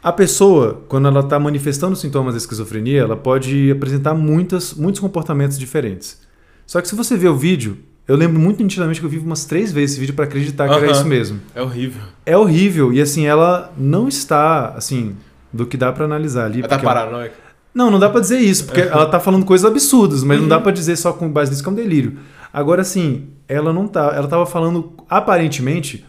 A 0.01 0.11
pessoa, 0.11 0.83
quando 0.87 1.07
ela 1.07 1.21
está 1.21 1.39
manifestando 1.39 1.95
sintomas 1.95 2.33
da 2.35 2.37
esquizofrenia, 2.37 3.01
ela 3.01 3.17
pode 3.17 3.71
apresentar 3.71 4.13
muitas, 4.13 4.73
muitos 4.73 5.01
comportamentos 5.01 5.57
diferentes. 5.57 6.19
Só 6.65 6.81
que 6.81 6.87
se 6.87 6.95
você 6.95 7.15
ver 7.15 7.29
o 7.29 7.35
vídeo, 7.35 7.77
eu 8.07 8.15
lembro 8.15 8.39
muito 8.39 8.61
nitidamente 8.61 8.99
que 8.99 9.05
eu 9.05 9.09
vi 9.09 9.17
umas 9.19 9.45
três 9.45 9.71
vezes 9.71 9.91
esse 9.91 9.99
vídeo 9.99 10.13
para 10.15 10.25
acreditar 10.25 10.67
que 10.67 10.73
era 10.75 10.91
isso 10.91 11.05
mesmo. 11.05 11.39
É 11.53 11.61
horrível. 11.61 12.01
É 12.25 12.37
horrível 12.37 12.93
e 12.93 13.01
assim 13.01 13.25
ela 13.25 13.71
não 13.77 14.07
está 14.07 14.69
assim 14.75 15.15
do 15.53 15.65
que 15.65 15.77
dá 15.77 15.91
para 15.91 16.05
analisar 16.05 16.45
ali. 16.45 16.59
Ela 16.59 16.67
tá 16.67 16.75
porque 16.77 16.85
ela- 16.87 16.95
paranoica. 17.05 17.35
não, 17.73 17.89
não 17.91 17.99
dá 17.99 18.09
pra 18.09 18.19
dizer 18.21 18.39
isso, 18.39 18.65
porque 18.65 18.81
ela 18.93 19.05
tá 19.05 19.19
falando 19.19 19.45
coisas 19.45 19.69
absurdas, 19.69 20.23
mas 20.23 20.37
Uhum. 20.37 20.43
não 20.43 20.49
dá 20.49 20.59
pra 20.59 20.71
dizer 20.71 20.95
só 20.97 21.13
com 21.13 21.29
base 21.29 21.51
nisso 21.51 21.63
que 21.63 21.69
é 21.69 21.71
um 21.71 21.75
delírio. 21.75 22.17
Agora, 22.53 22.81
assim, 22.81 23.27
ela 23.49 23.73
não 23.73 23.87
tá. 23.87 24.13
Ela 24.15 24.27
tava 24.27 24.45
falando, 24.45 24.93
aparentemente, 25.09 26.05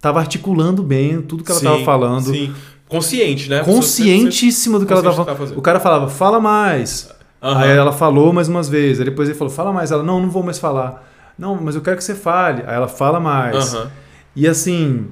tava 0.00 0.20
articulando 0.20 0.82
bem 0.82 1.22
tudo 1.22 1.42
que 1.42 1.50
ela 1.50 1.60
tava 1.60 1.78
Sim, 1.78 1.84
falando. 1.84 2.30
Sim. 2.32 2.52
Consciente, 2.88 3.48
né? 3.50 3.62
Conscientíssima 3.64 4.78
do 4.78 4.86
que 4.86 4.92
ela 4.92 5.02
tava 5.02 5.24
falando. 5.24 5.58
O 5.58 5.62
cara 5.62 5.78
falava, 5.80 6.08
fala 6.08 6.38
mais. 6.40 7.08
Aham. 7.42 7.60
Aí 7.60 7.70
ela 7.70 7.92
falou 7.92 8.32
mais 8.32 8.48
umas 8.48 8.68
vezes. 8.68 8.98
Aí 9.00 9.04
depois 9.04 9.28
ele 9.28 9.38
falou, 9.38 9.52
fala 9.52 9.72
mais. 9.72 9.90
Ela, 9.92 10.02
não, 10.02 10.20
não 10.20 10.30
vou 10.30 10.42
mais 10.42 10.58
falar. 10.58 11.06
Não, 11.38 11.54
mas 11.60 11.74
eu 11.76 11.80
quero 11.80 11.96
que 11.96 12.04
você 12.04 12.14
fale. 12.14 12.62
Aí 12.66 12.74
ela 12.74 12.88
fala 12.88 13.20
mais. 13.20 13.74
Aham. 13.74 13.90
E 14.34 14.46
assim, 14.46 15.06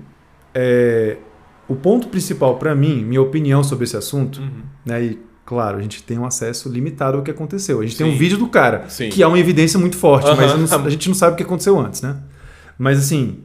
é, 0.55 1.17
o 1.69 1.75
ponto 1.77 2.09
principal 2.09 2.57
pra 2.57 2.75
mim, 2.75 3.05
minha 3.05 3.23
opinião 3.23 3.63
sobre 3.65 3.85
esse 3.85 3.97
assunto, 3.97 4.41
Uhum. 4.41 4.63
né? 4.85 5.03
E 5.05 5.27
claro, 5.45 5.79
a 5.79 5.83
gente 5.83 6.03
tem 6.03 6.19
um 6.19 6.25
acesso 6.27 6.69
limitado 6.69 7.17
ao 7.19 7.23
que 7.23 7.31
aconteceu. 7.31 7.81
A 7.81 7.85
gente 7.85 7.97
tem 7.97 8.05
um 8.07 8.11
Sim. 8.13 8.19
vídeo 8.19 8.39
do 8.39 8.49
cara, 8.49 8.85
Sim. 8.89 9.09
que 9.11 9.23
é 9.23 9.27
uma 9.27 9.39
evidência 9.39 9.79
muito 9.79 9.97
forte, 9.97 10.27
mas 10.37 10.51
Aham. 10.51 10.61
eu 10.63 10.67
não- 10.79 10.87
a 10.87 10.91
gente 10.91 11.09
não 11.09 11.15
sabe 11.15 11.35
o 11.35 11.37
que 11.37 11.45
aconteceu 11.45 11.79
antes, 11.79 12.03
né? 12.03 12.17
Mas 12.77 12.99
assim, 12.99 13.39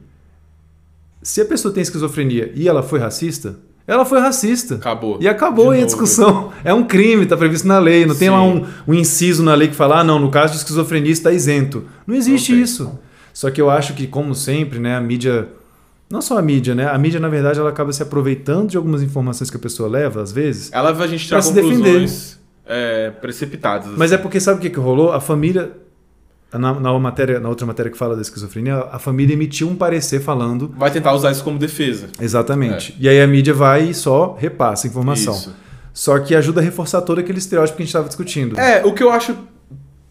se 1.21 1.39
a 1.41 1.45
pessoa 1.45 1.71
tem 1.73 1.81
esquizofrenia 1.83 2.51
e 2.55 2.67
ela 2.67 2.81
foi 2.81 2.99
racista, 2.99 3.55
ela 3.87 4.05
foi 4.05 4.19
racista. 4.19 4.75
Acabou. 4.75 5.17
E 5.19 5.27
acabou 5.27 5.71
aí 5.71 5.81
a 5.81 5.85
discussão. 5.85 6.51
É 6.63 6.73
um 6.73 6.83
crime, 6.83 7.23
está 7.23 7.35
previsto 7.35 7.67
na 7.67 7.79
lei. 7.79 8.05
Não 8.05 8.15
tem 8.15 8.27
Sim. 8.29 8.33
lá 8.35 8.43
um, 8.43 8.65
um 8.87 8.93
inciso 8.93 9.43
na 9.43 9.53
lei 9.55 9.67
que 9.67 9.75
fala, 9.75 9.99
ah, 9.99 10.03
não, 10.03 10.19
no 10.19 10.29
caso 10.29 10.53
de 10.53 10.59
esquizofrenia 10.59 11.11
está 11.11 11.31
isento. 11.31 11.85
Não 12.05 12.15
existe 12.15 12.51
Não 12.51 12.57
tem. 12.57 12.63
isso. 12.63 12.99
Só 13.33 13.49
que 13.49 13.59
eu 13.61 13.69
acho 13.69 13.93
que, 13.93 14.07
como 14.07 14.35
sempre, 14.35 14.77
né, 14.79 14.95
a 14.95 15.01
mídia. 15.01 15.47
Não 16.09 16.21
só 16.21 16.37
a 16.37 16.41
mídia, 16.41 16.75
né? 16.75 16.87
A 16.87 16.97
mídia, 16.97 17.19
na 17.19 17.29
verdade, 17.29 17.59
ela 17.59 17.69
acaba 17.69 17.91
se 17.93 18.03
aproveitando 18.03 18.69
de 18.69 18.77
algumas 18.77 19.01
informações 19.01 19.49
que 19.49 19.55
a 19.55 19.59
pessoa 19.59 19.87
leva, 19.89 20.21
às 20.21 20.31
vezes. 20.31 20.69
Ela 20.73 20.89
leva 20.89 21.05
a 21.05 21.07
gente 21.07 21.25
tirar 21.25 21.37
Pra 21.37 21.41
se 21.43 21.53
defender. 21.53 21.75
conclusões 21.77 22.39
é, 22.65 23.09
precipitadas. 23.11 23.87
Mas 23.97 24.11
é 24.11 24.15
assim. 24.15 24.21
porque 24.21 24.39
sabe 24.39 24.59
o 24.59 24.61
que, 24.61 24.69
que 24.69 24.79
rolou? 24.79 25.11
A 25.13 25.19
família. 25.21 25.71
Na, 26.53 26.73
na, 26.79 26.99
matéria, 26.99 27.39
na 27.39 27.47
outra 27.47 27.65
matéria 27.65 27.89
que 27.91 27.97
fala 27.97 28.15
da 28.15 28.21
esquizofrenia, 28.21 28.75
a 28.91 28.99
família 28.99 29.33
emitiu 29.33 29.69
um 29.69 29.75
parecer 29.75 30.19
falando. 30.19 30.73
Vai 30.77 30.91
tentar 30.91 31.13
usar 31.13 31.31
isso 31.31 31.43
como 31.43 31.57
defesa. 31.57 32.07
Exatamente. 32.19 32.95
E 32.99 33.07
aí 33.07 33.21
a 33.21 33.27
mídia 33.27 33.53
vai 33.53 33.89
e 33.89 33.93
só 33.93 34.35
repassa 34.39 34.85
a 34.85 34.89
informação. 34.89 35.33
Isso. 35.33 35.55
Só 35.93 36.19
que 36.19 36.35
ajuda 36.35 36.59
a 36.61 36.63
reforçar 36.63 37.01
todo 37.01 37.19
aquele 37.19 37.37
estereótipo 37.37 37.77
que 37.77 37.83
a 37.83 37.85
gente 37.85 37.89
estava 37.89 38.07
discutindo. 38.07 38.59
É, 38.59 38.85
o 38.85 38.93
que 38.93 39.01
eu 39.03 39.09
acho 39.11 39.35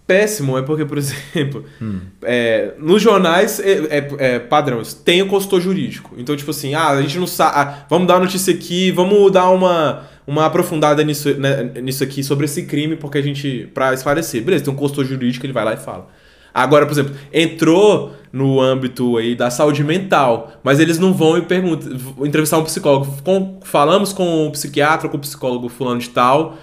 péssimo 0.06 0.58
é 0.58 0.62
porque, 0.62 0.84
por 0.84 0.98
exemplo, 0.98 1.64
Hum. 1.80 2.00
é, 2.22 2.72
nos 2.78 3.00
jornais 3.00 3.60
é, 3.60 3.72
é- 3.98 4.08
é 4.18 4.38
padrão, 4.40 4.80
isso, 4.80 4.96
tem 5.04 5.22
o 5.22 5.26
consultor 5.28 5.60
jurídico. 5.60 6.14
Então, 6.18 6.34
tipo 6.36 6.50
assim, 6.50 6.74
ah, 6.74 6.88
a 6.88 7.02
gente 7.02 7.18
não 7.18 7.26
sabe. 7.26 7.74
vamos 7.88 8.08
dar 8.08 8.14
uma 8.14 8.20
notícia 8.24 8.52
aqui, 8.52 8.90
vamos 8.90 9.30
dar 9.30 9.48
uma, 9.50 10.02
uma 10.26 10.46
aprofundada 10.46 11.04
nisso, 11.04 11.32
né, 11.34 11.64
nisso 11.82 12.02
aqui 12.02 12.24
sobre 12.24 12.46
esse 12.46 12.64
crime, 12.64 12.96
porque 12.96 13.18
a 13.18 13.22
gente. 13.22 13.70
pra 13.72 13.94
esclarecer. 13.94 14.42
Beleza, 14.42 14.64
tem 14.64 14.72
um 14.72 14.76
consultor 14.76 15.04
jurídico, 15.04 15.46
ele 15.46 15.52
vai 15.52 15.64
lá 15.64 15.74
e 15.74 15.76
fala. 15.76 16.08
Agora, 16.52 16.86
por 16.86 16.92
exemplo, 16.92 17.14
entrou 17.32 18.12
no 18.32 18.60
âmbito 18.60 19.16
aí 19.16 19.34
da 19.34 19.50
saúde 19.50 19.82
mental, 19.82 20.52
mas 20.62 20.78
eles 20.78 20.98
não 20.98 21.12
vão 21.12 21.36
e 21.36 21.42
perguntam, 21.42 21.90
entrevistar 22.24 22.58
um 22.58 22.64
psicólogo. 22.64 23.16
Com- 23.24 23.60
falamos 23.64 24.12
com 24.12 24.46
o 24.46 24.50
psiquiatra, 24.52 25.08
com 25.08 25.16
o 25.16 25.20
psicólogo 25.20 25.68
fulano 25.68 26.00
de 26.00 26.10
tal, 26.10 26.56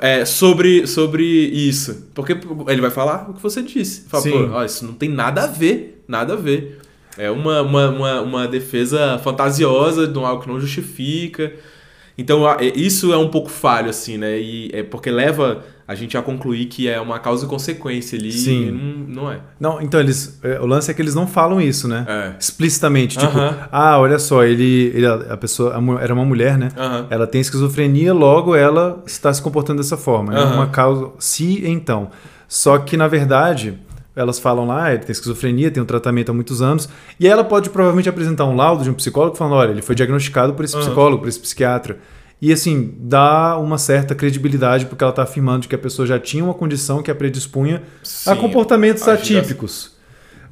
é, 0.00 0.24
sobre, 0.24 0.86
sobre 0.86 1.24
isso. 1.24 2.08
Porque 2.14 2.36
ele 2.66 2.80
vai 2.80 2.90
falar 2.90 3.28
o 3.30 3.34
que 3.34 3.42
você 3.42 3.62
disse. 3.62 4.06
Fala, 4.08 4.22
Sim. 4.22 4.30
pô, 4.30 4.54
ó, 4.54 4.64
isso 4.64 4.86
não 4.86 4.94
tem 4.94 5.08
nada 5.08 5.44
a 5.44 5.46
ver, 5.46 6.02
nada 6.08 6.32
a 6.32 6.36
ver. 6.36 6.78
É 7.18 7.30
uma, 7.30 7.60
uma, 7.60 7.88
uma, 7.90 8.20
uma 8.22 8.48
defesa 8.48 9.18
fantasiosa 9.22 10.06
de 10.06 10.18
algo 10.18 10.42
que 10.42 10.48
não 10.48 10.58
justifica. 10.58 11.52
Então, 12.16 12.48
é- 12.48 12.66
isso 12.76 13.12
é 13.12 13.16
um 13.16 13.28
pouco 13.28 13.48
falho, 13.50 13.88
assim, 13.88 14.18
né? 14.18 14.38
E 14.38 14.70
é 14.72 14.82
porque 14.82 15.10
leva 15.10 15.64
a 15.88 15.94
gente 15.94 16.16
a 16.16 16.22
concluir 16.22 16.66
que 16.66 16.88
é 16.88 17.00
uma 17.00 17.18
causa 17.18 17.44
e 17.46 17.48
consequência 17.48 18.18
ali. 18.18 18.30
Sim. 18.32 18.68
E 18.68 18.70
não, 18.70 19.22
não 19.24 19.32
é. 19.32 19.40
Não, 19.58 19.80
então 19.80 19.98
eles. 19.98 20.38
é, 20.42 20.60
O 20.60 20.66
lance 20.66 20.90
é 20.90 20.94
que 20.94 21.00
eles 21.02 21.14
não 21.14 21.26
falam 21.26 21.60
isso, 21.60 21.88
né? 21.88 22.04
É. 22.08 22.32
Explicitamente. 22.38 23.18
Tipo, 23.18 23.36
Aham. 23.38 23.56
ah, 23.72 23.98
olha 23.98 24.18
só, 24.18 24.44
ele. 24.44 24.92
ele- 24.94 25.06
a 25.06 25.36
pessoa 25.36 25.72
a 25.76 26.02
era 26.02 26.12
uma 26.14 26.24
mulher, 26.24 26.56
né? 26.58 26.68
Aham. 26.76 27.06
Ela 27.10 27.26
tem 27.26 27.40
esquizofrenia, 27.40 28.12
logo 28.14 28.54
ela 28.54 29.02
está 29.06 29.32
se 29.32 29.40
comportando 29.42 29.80
dessa 29.80 29.96
forma. 29.96 30.34
É 30.34 30.38
Aham. 30.38 30.54
uma 30.54 30.66
causa. 30.68 31.10
Se 31.18 31.66
então. 31.66 32.10
Só 32.46 32.76
que, 32.78 32.96
na 32.98 33.08
verdade, 33.08 33.78
elas 34.14 34.38
falam 34.38 34.66
lá, 34.66 34.84
"Ah, 34.84 34.94
ele 34.94 35.02
tem 35.04 35.12
esquizofrenia, 35.12 35.70
tem 35.70 35.82
um 35.82 35.86
tratamento 35.86 36.30
há 36.30 36.34
muitos 36.34 36.60
anos. 36.62 36.88
E 37.18 37.26
aí 37.26 37.32
ela 37.32 37.44
pode 37.44 37.70
provavelmente 37.70 38.08
apresentar 38.08 38.44
um 38.44 38.54
laudo 38.56 38.84
de 38.84 38.90
um 38.90 38.94
psicólogo 38.94 39.36
falando: 39.36 39.54
olha, 39.54 39.70
ele 39.70 39.82
foi 39.82 39.94
diagnosticado 39.94 40.54
por 40.54 40.64
esse 40.64 40.76
psicólogo, 40.76 41.22
por 41.22 41.28
esse 41.28 41.40
psiquiatra. 41.40 41.98
E 42.40 42.52
assim, 42.52 42.94
dá 42.98 43.56
uma 43.56 43.78
certa 43.78 44.14
credibilidade 44.16 44.86
porque 44.86 45.04
ela 45.04 45.12
está 45.12 45.22
afirmando 45.22 45.68
que 45.68 45.74
a 45.74 45.78
pessoa 45.78 46.04
já 46.04 46.18
tinha 46.18 46.42
uma 46.42 46.52
condição 46.54 47.00
que 47.00 47.10
a 47.10 47.14
predispunha 47.14 47.82
a 48.02 48.04
Sim, 48.34 48.36
comportamentos 48.36 49.06
agir 49.06 49.36
atípicos. 49.38 49.92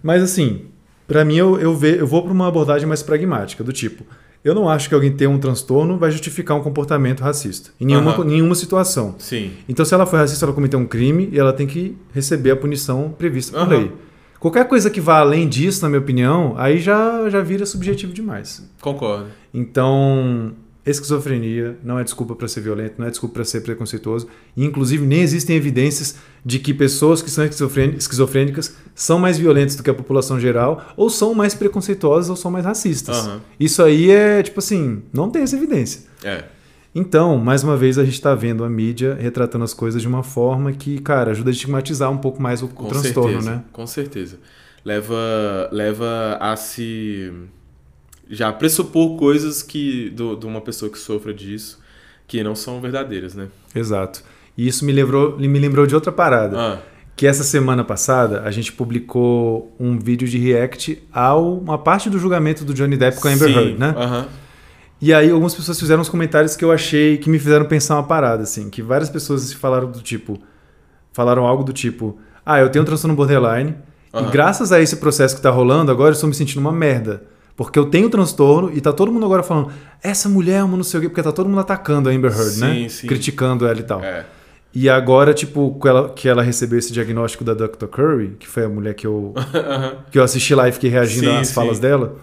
Mas 0.02 0.22
assim, 0.22 0.66
pra 1.08 1.24
mim 1.24 1.34
eu, 1.36 1.58
eu, 1.60 1.74
ve- 1.76 1.98
eu 2.00 2.06
vou 2.06 2.22
pra 2.22 2.32
uma 2.32 2.46
abordagem 2.46 2.86
mais 2.86 3.02
pragmática, 3.02 3.64
do 3.64 3.72
tipo, 3.72 4.04
eu 4.44 4.54
não 4.54 4.68
acho 4.68 4.88
que 4.88 4.94
alguém 4.94 5.12
ter 5.12 5.26
um 5.26 5.38
transtorno 5.38 5.98
vai 5.98 6.10
justificar 6.10 6.56
um 6.56 6.62
comportamento 6.62 7.20
racista. 7.20 7.70
Em 7.80 7.84
nenhuma, 7.84 8.12
Aham. 8.12 8.24
nenhuma 8.24 8.54
situação. 8.54 9.14
Sim. 9.18 9.52
Então, 9.68 9.84
se 9.84 9.92
ela 9.94 10.06
foi 10.06 10.18
racista, 10.18 10.44
ela 10.46 10.54
cometeu 10.54 10.78
um 10.78 10.86
crime 10.86 11.28
e 11.32 11.38
ela 11.38 11.52
tem 11.52 11.66
que 11.66 11.96
receber 12.12 12.50
a 12.50 12.56
punição 12.56 13.14
prevista 13.16 13.52
por 13.52 13.60
Aham. 13.72 13.78
lei. 13.78 13.92
Qualquer 14.38 14.66
coisa 14.66 14.88
que 14.88 15.02
vá 15.02 15.18
além 15.18 15.46
disso, 15.46 15.82
na 15.82 15.88
minha 15.90 16.00
opinião, 16.00 16.54
aí 16.56 16.78
já, 16.78 17.28
já 17.28 17.42
vira 17.42 17.66
subjetivo 17.66 18.12
demais. 18.14 18.66
Concordo. 18.80 19.26
Então, 19.52 20.52
esquizofrenia 20.84 21.76
não 21.84 21.98
é 21.98 22.04
desculpa 22.04 22.34
para 22.34 22.48
ser 22.48 22.60
violento, 22.60 22.94
não 22.98 23.06
é 23.06 23.10
desculpa 23.10 23.34
para 23.34 23.44
ser 23.44 23.60
preconceituoso. 23.60 24.28
E, 24.56 24.64
inclusive, 24.64 25.04
nem 25.06 25.20
existem 25.20 25.56
evidências 25.56 26.16
de 26.44 26.58
que 26.58 26.72
pessoas 26.72 27.20
que 27.20 27.30
são 27.30 27.44
esquizofrên- 27.44 27.94
esquizofrênicas 27.96 28.74
são 28.94 29.18
mais 29.18 29.38
violentas 29.38 29.76
do 29.76 29.82
que 29.82 29.90
a 29.90 29.94
população 29.94 30.40
geral, 30.40 30.92
ou 30.96 31.10
são 31.10 31.34
mais 31.34 31.54
preconceituosas, 31.54 32.30
ou 32.30 32.36
são 32.36 32.50
mais 32.50 32.64
racistas. 32.64 33.16
Aham. 33.18 33.40
Isso 33.58 33.82
aí 33.82 34.10
é, 34.10 34.42
tipo 34.42 34.58
assim, 34.58 35.02
não 35.12 35.30
tem 35.30 35.42
essa 35.42 35.56
evidência. 35.56 36.02
É. 36.24 36.44
Então, 36.94 37.36
mais 37.38 37.62
uma 37.62 37.76
vez, 37.76 37.98
a 37.98 38.04
gente 38.04 38.14
está 38.14 38.34
vendo 38.34 38.64
a 38.64 38.68
mídia 38.68 39.16
retratando 39.20 39.64
as 39.64 39.72
coisas 39.72 40.02
de 40.02 40.08
uma 40.08 40.22
forma 40.24 40.72
que, 40.72 40.98
cara, 40.98 41.30
ajuda 41.30 41.50
a 41.50 41.52
estigmatizar 41.52 42.10
um 42.10 42.18
pouco 42.18 42.42
mais 42.42 42.62
o, 42.62 42.68
Com 42.68 42.88
transtorno, 42.88 43.30
certeza, 43.34 43.50
né? 43.50 43.64
Com 43.72 43.86
certeza. 43.86 44.38
Leva, 44.84 45.14
leva 45.70 46.36
a 46.40 46.56
se 46.56 47.32
já 48.30 48.52
pressupor 48.52 49.16
coisas 49.18 49.62
que 49.62 50.10
do- 50.10 50.36
de 50.36 50.46
uma 50.46 50.60
pessoa 50.60 50.90
que 50.90 50.98
sofra 50.98 51.34
disso 51.34 51.78
que 52.26 52.42
não 52.44 52.54
são 52.54 52.80
verdadeiras, 52.80 53.34
né? 53.34 53.48
Exato. 53.74 54.22
E 54.56 54.68
isso 54.68 54.84
me 54.84 54.92
lembrou, 54.92 55.36
me 55.36 55.58
lembrou 55.58 55.84
de 55.86 55.94
outra 55.94 56.12
parada. 56.12 56.56
Ah, 56.58 56.78
que 57.16 57.26
essa 57.26 57.42
semana 57.44 57.84
passada 57.84 58.42
a 58.44 58.50
gente 58.50 58.72
publicou 58.72 59.74
um 59.78 59.98
vídeo 59.98 60.26
de 60.26 60.38
react 60.38 61.02
a 61.12 61.34
uma 61.36 61.76
parte 61.76 62.08
do 62.08 62.18
julgamento 62.18 62.64
do 62.64 62.72
Johnny 62.72 62.96
Depp 62.96 63.20
com 63.20 63.28
a 63.28 63.32
Amber 63.32 63.48
sim, 63.48 63.54
Heard, 63.54 63.78
né? 63.78 63.94
aham. 63.96 64.26
E 65.02 65.12
aí 65.12 65.30
algumas 65.30 65.54
pessoas 65.54 65.78
fizeram 65.78 66.00
uns 66.02 66.08
comentários 66.08 66.56
que 66.56 66.64
eu 66.64 66.70
achei 66.72 67.16
que 67.18 67.28
me 67.28 67.38
fizeram 67.38 67.64
pensar 67.66 67.96
uma 67.96 68.04
parada, 68.04 68.42
assim, 68.44 68.70
que 68.70 68.80
várias 68.80 69.10
pessoas 69.10 69.52
falaram 69.52 69.90
do 69.90 70.00
tipo, 70.00 70.38
falaram 71.12 71.46
algo 71.46 71.64
do 71.64 71.72
tipo, 71.72 72.18
ah, 72.46 72.58
eu 72.60 72.68
tenho 72.70 72.82
um 72.82 72.86
transtorno 72.86 73.14
borderline 73.16 73.74
e 74.14 74.16
Aham. 74.16 74.30
graças 74.30 74.72
a 74.72 74.80
esse 74.80 74.96
processo 74.96 75.34
que 75.36 75.42
tá 75.42 75.50
rolando 75.50 75.90
agora 75.90 76.10
eu 76.10 76.14
estou 76.14 76.28
me 76.28 76.34
sentindo 76.34 76.60
uma 76.60 76.72
merda. 76.72 77.22
Porque 77.60 77.78
eu 77.78 77.84
tenho 77.84 78.08
transtorno 78.08 78.72
e 78.74 78.80
tá 78.80 78.90
todo 78.90 79.12
mundo 79.12 79.26
agora 79.26 79.42
falando, 79.42 79.70
essa 80.02 80.30
mulher 80.30 80.60
é 80.60 80.64
uma 80.64 80.78
não 80.78 80.82
sei 80.82 80.96
o 80.96 81.02
quê, 81.02 81.08
porque 81.10 81.22
tá 81.22 81.30
todo 81.30 81.46
mundo 81.46 81.60
atacando 81.60 82.08
a 82.08 82.12
Amber 82.12 82.32
Heard, 82.32 82.56
né? 82.56 82.72
Sim, 82.72 82.88
sim. 82.88 83.06
Criticando 83.06 83.66
ela 83.66 83.78
e 83.78 83.82
tal. 83.82 84.02
É. 84.02 84.24
E 84.74 84.88
agora, 84.88 85.34
tipo, 85.34 85.78
que 85.78 85.86
ela, 85.86 86.08
que 86.08 86.26
ela 86.26 86.42
recebeu 86.42 86.78
esse 86.78 86.90
diagnóstico 86.90 87.44
da 87.44 87.52
Dr. 87.52 87.84
Curry, 87.90 88.36
que 88.40 88.48
foi 88.48 88.64
a 88.64 88.68
mulher 88.70 88.94
que 88.94 89.06
eu, 89.06 89.34
que 90.10 90.18
eu 90.18 90.22
assisti 90.22 90.54
lá 90.54 90.70
e 90.70 90.72
fiquei 90.72 90.88
reagindo 90.88 91.26
Sim, 91.26 91.36
às 91.36 91.48
sim. 91.48 91.52
falas 91.52 91.78
dela, 91.78 92.16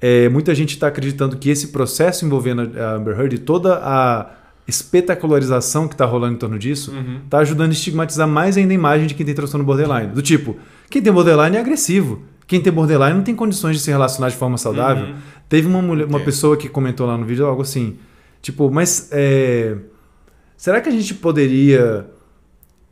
é, 0.00 0.30
muita 0.30 0.54
gente 0.54 0.70
está 0.70 0.86
acreditando 0.86 1.36
que 1.36 1.50
esse 1.50 1.68
processo 1.68 2.24
envolvendo 2.24 2.72
a 2.80 2.94
Amber 2.94 3.20
Heard 3.20 3.34
e 3.34 3.38
toda 3.38 3.82
a 3.84 4.30
espetacularização 4.66 5.86
que 5.86 5.92
está 5.92 6.06
rolando 6.06 6.36
em 6.36 6.38
torno 6.38 6.58
disso 6.58 6.90
Uhum. 6.90 7.20
está 7.26 7.40
ajudando 7.40 7.68
a 7.68 7.74
estigmatizar 7.74 8.26
mais 8.26 8.56
ainda 8.56 8.72
a 8.72 8.74
imagem 8.74 9.08
de 9.08 9.12
quem 9.12 9.26
tem 9.26 9.34
transtorno 9.34 9.62
borderline. 9.62 10.06
Do 10.06 10.22
tipo, 10.22 10.56
quem 10.88 11.02
tem 11.02 11.12
borderline 11.12 11.58
é 11.58 11.60
agressivo. 11.60 12.31
Quem 12.46 12.60
tem 12.60 12.72
borderline 12.72 13.14
não 13.14 13.22
tem 13.22 13.34
condições 13.34 13.76
de 13.76 13.82
se 13.82 13.90
relacionar 13.90 14.28
de 14.28 14.36
forma 14.36 14.58
saudável. 14.58 15.06
Uhum. 15.06 15.14
Teve 15.48 15.66
uma, 15.66 15.80
mulher, 15.82 16.06
uma 16.06 16.20
É. 16.20 16.24
pessoa 16.24 16.56
que 16.56 16.68
comentou 16.68 17.06
lá 17.06 17.16
no 17.16 17.24
vídeo 17.24 17.46
algo 17.46 17.62
assim, 17.62 17.96
tipo, 18.40 18.70
mas 18.70 19.08
é, 19.12 19.76
será 20.56 20.80
que 20.80 20.88
a 20.88 20.92
gente 20.92 21.14
poderia 21.14 22.06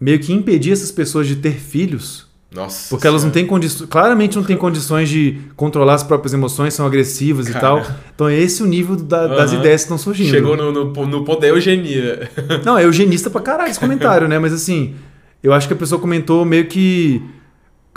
meio 0.01 0.19
que 0.19 0.33
impedir 0.33 0.73
essas 0.73 0.91
pessoas 0.91 1.27
de 1.27 1.37
ter 1.37 1.53
filhos? 1.55 2.29
Nossa. 2.53 2.89
Porque 2.91 3.07
elas 3.07 3.23
não 3.23 3.31
têm 3.31 3.47
condições, 3.47 3.89
claramente 3.89 4.35
não 4.37 4.43
têm 4.43 4.57
condições 4.59 5.09
de 5.09 5.39
controlar 5.57 5.95
as 5.95 6.03
próprias 6.03 6.33
emoções, 6.35 6.75
são 6.75 6.85
agressivas 6.85 7.49
e 7.49 7.53
Cara. 7.53 7.61
tal. 7.85 7.97
Então 8.15 8.29
é 8.29 8.37
esse 8.37 8.63
o 8.63 8.67
nível 8.67 8.97
da- 8.97 9.27
das 9.29 9.53
Aham. 9.53 9.61
ideias 9.61 9.83
que 9.83 9.85
estão 9.87 9.99
surgindo. 9.99 10.31
Chegou 10.31 10.57
no, 10.57 10.73
no, 10.73 11.07
no 11.07 11.37
da 11.39 11.47
eugenia. 11.47 12.29
Não, 12.65 12.77
é 12.77 12.85
eugenista 12.85 13.31
pra 13.31 13.41
caralho 13.41 13.71
esse 13.71 13.79
comentário, 13.79 14.27
né? 14.27 14.39
Mas 14.39 14.53
assim, 14.53 14.97
eu 15.43 15.53
acho 15.53 15.69
que 15.69 15.75
a 15.75 15.77
pessoa 15.77 16.01
comentou 16.01 16.45
meio 16.45 16.67
que 16.67 17.23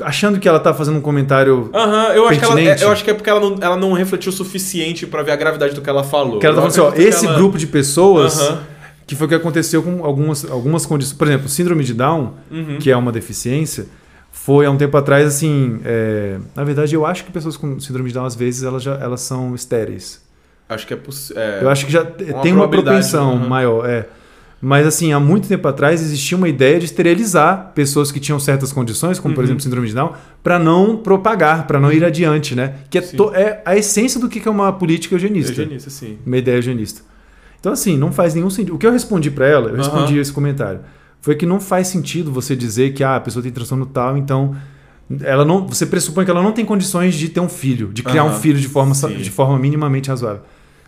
achando 0.02 0.40
que 0.40 0.48
ela 0.48 0.60
tá 0.60 0.74
fazendo 0.74 0.98
um 0.98 1.02
comentário 1.02 1.70
Aham, 1.74 2.08
eu, 2.14 2.28
acho 2.28 2.40
que 2.40 2.46
ela, 2.46 2.56
Pertinente. 2.56 2.84
eu 2.84 2.92
acho 2.92 3.04
que 3.04 3.12
é 3.12 3.14
porque 3.14 3.30
ela 3.30 3.40
não, 3.40 3.56
ela 3.62 3.78
não 3.78 3.94
refletiu 3.94 4.32
o 4.32 4.36
suficiente 4.36 5.06
pra 5.06 5.22
ver 5.22 5.32
a 5.32 5.36
gravidade 5.36 5.74
do 5.76 5.82
que 5.82 5.90
ela 5.90 6.04
falou. 6.04 6.40
que 6.40 6.46
ela 6.46 6.56
tá 6.56 6.62
falando 6.62 6.72
assim, 6.72 6.82
ó, 6.82 6.88
acredito 6.90 7.10
que 7.10 7.16
esse 7.16 7.26
ela- 7.26 7.36
grupo 7.36 7.58
de 7.58 7.68
pessoas 7.68 8.54
que 9.06 9.16
foi 9.16 9.26
o 9.26 9.30
que 9.30 9.36
aconteceu 9.36 9.84
com 9.84 10.04
algumas, 10.04 10.50
algumas 10.50 10.86
condições. 10.86 11.18
Por 11.18 11.28
exemplo, 11.28 11.48
síndrome 11.50 11.84
de 11.84 11.94
Down, 11.94 12.34
Uhum. 12.50 12.78
que 12.80 12.90
é 12.90 12.96
uma 12.98 13.12
deficiência, 13.12 13.86
foi 14.32 14.66
há 14.66 14.72
um 14.72 14.78
tempo 14.78 14.96
atrás, 14.98 15.28
assim. 15.28 15.80
é, 15.86 16.38
Na 16.56 16.64
verdade, 16.64 16.96
eu 16.96 17.06
acho 17.06 17.24
que 17.26 17.32
pessoas 17.32 17.56
com 17.58 17.80
síndrome 17.80 18.08
de 18.10 18.16
Down, 18.16 18.26
às 18.26 18.36
vezes, 18.36 18.64
elas, 18.64 18.82
já, 18.82 18.96
elas 18.96 19.22
são 19.22 19.54
estéreis. 19.54 20.22
Acho 20.70 20.88
que 20.88 20.94
é 20.94 20.98
possível. 20.98 21.42
É, 21.42 21.60
Eu 21.62 21.70
acho 21.70 21.86
que 21.86 21.92
já 21.92 22.02
uma 22.02 22.42
tem 22.42 22.54
uma 22.54 22.68
propensão 22.68 23.36
maior, 23.38 23.88
é. 23.88 24.08
Mas 24.66 24.88
assim, 24.88 25.12
há 25.12 25.20
muito 25.20 25.46
tempo 25.50 25.68
atrás 25.68 26.02
existia 26.02 26.38
uma 26.38 26.48
ideia 26.48 26.80
de 26.80 26.86
esterilizar 26.86 27.74
pessoas 27.76 28.14
que 28.14 28.20
tinham 28.20 28.40
certas 28.40 28.72
condições, 28.72 29.20
como 29.20 29.34
por 29.36 29.42
Uhum. 29.42 29.46
exemplo 29.48 29.62
síndrome 29.62 29.88
de 29.90 29.94
Down, 29.94 30.14
para 30.42 30.58
não 30.58 30.96
propagar, 30.96 31.68
para 31.68 31.82
não 31.82 31.92
ir 31.92 32.04
adiante, 32.06 32.56
né? 32.56 32.76
Que 32.90 33.00
é, 33.00 33.02
to- 33.02 33.36
é 33.36 33.62
a 33.66 33.76
essência 33.76 34.22
do 34.22 34.30
que 34.30 34.48
é 34.48 34.50
uma 34.50 34.72
política 34.72 35.16
eugenista, 35.16 35.52
eugenista, 35.62 35.90
sim. 35.90 36.18
uma 36.26 36.38
ideia 36.38 36.56
eugenista. 36.56 37.02
Então 37.60 37.74
assim, 37.74 37.98
não 37.98 38.12
faz 38.14 38.34
nenhum 38.34 38.50
sentido. 38.50 38.76
O 38.76 38.78
que 38.78 38.88
eu 38.88 38.92
respondi 38.94 39.30
para 39.30 39.46
ela, 39.48 39.70
eu 39.70 39.76
respondi 39.76 40.14
Aham. 40.14 40.22
esse 40.22 40.32
comentário, 40.32 40.80
foi 41.20 41.36
que 41.36 41.46
não 41.46 41.60
faz 41.60 41.88
sentido 41.88 42.32
você 42.32 42.56
dizer 42.56 42.94
que 42.94 43.04
ah, 43.04 43.18
a 43.18 43.20
pessoa 43.20 43.44
tem 43.44 43.52
transtorno 43.52 43.86
tal, 43.86 44.18
então 44.18 44.56
ela 45.24 45.44
não, 45.44 45.68
você 45.68 45.86
pressupõe 45.86 46.24
que 46.24 46.32
ela 46.32 46.42
não 46.42 46.54
tem 46.54 46.64
condições 46.64 47.16
de 47.16 47.28
ter 47.28 47.42
um 47.42 47.50
filho, 47.50 47.90
de 47.92 48.02
criar 48.02 48.24
um 48.24 48.34
filho 48.40 48.60
de 48.60 48.70
forma, 48.70 48.96
Sim. 48.96 49.18
de 49.18 49.30
forma 49.30 49.60
minimamente 49.60 50.08
razoável. 50.10 50.42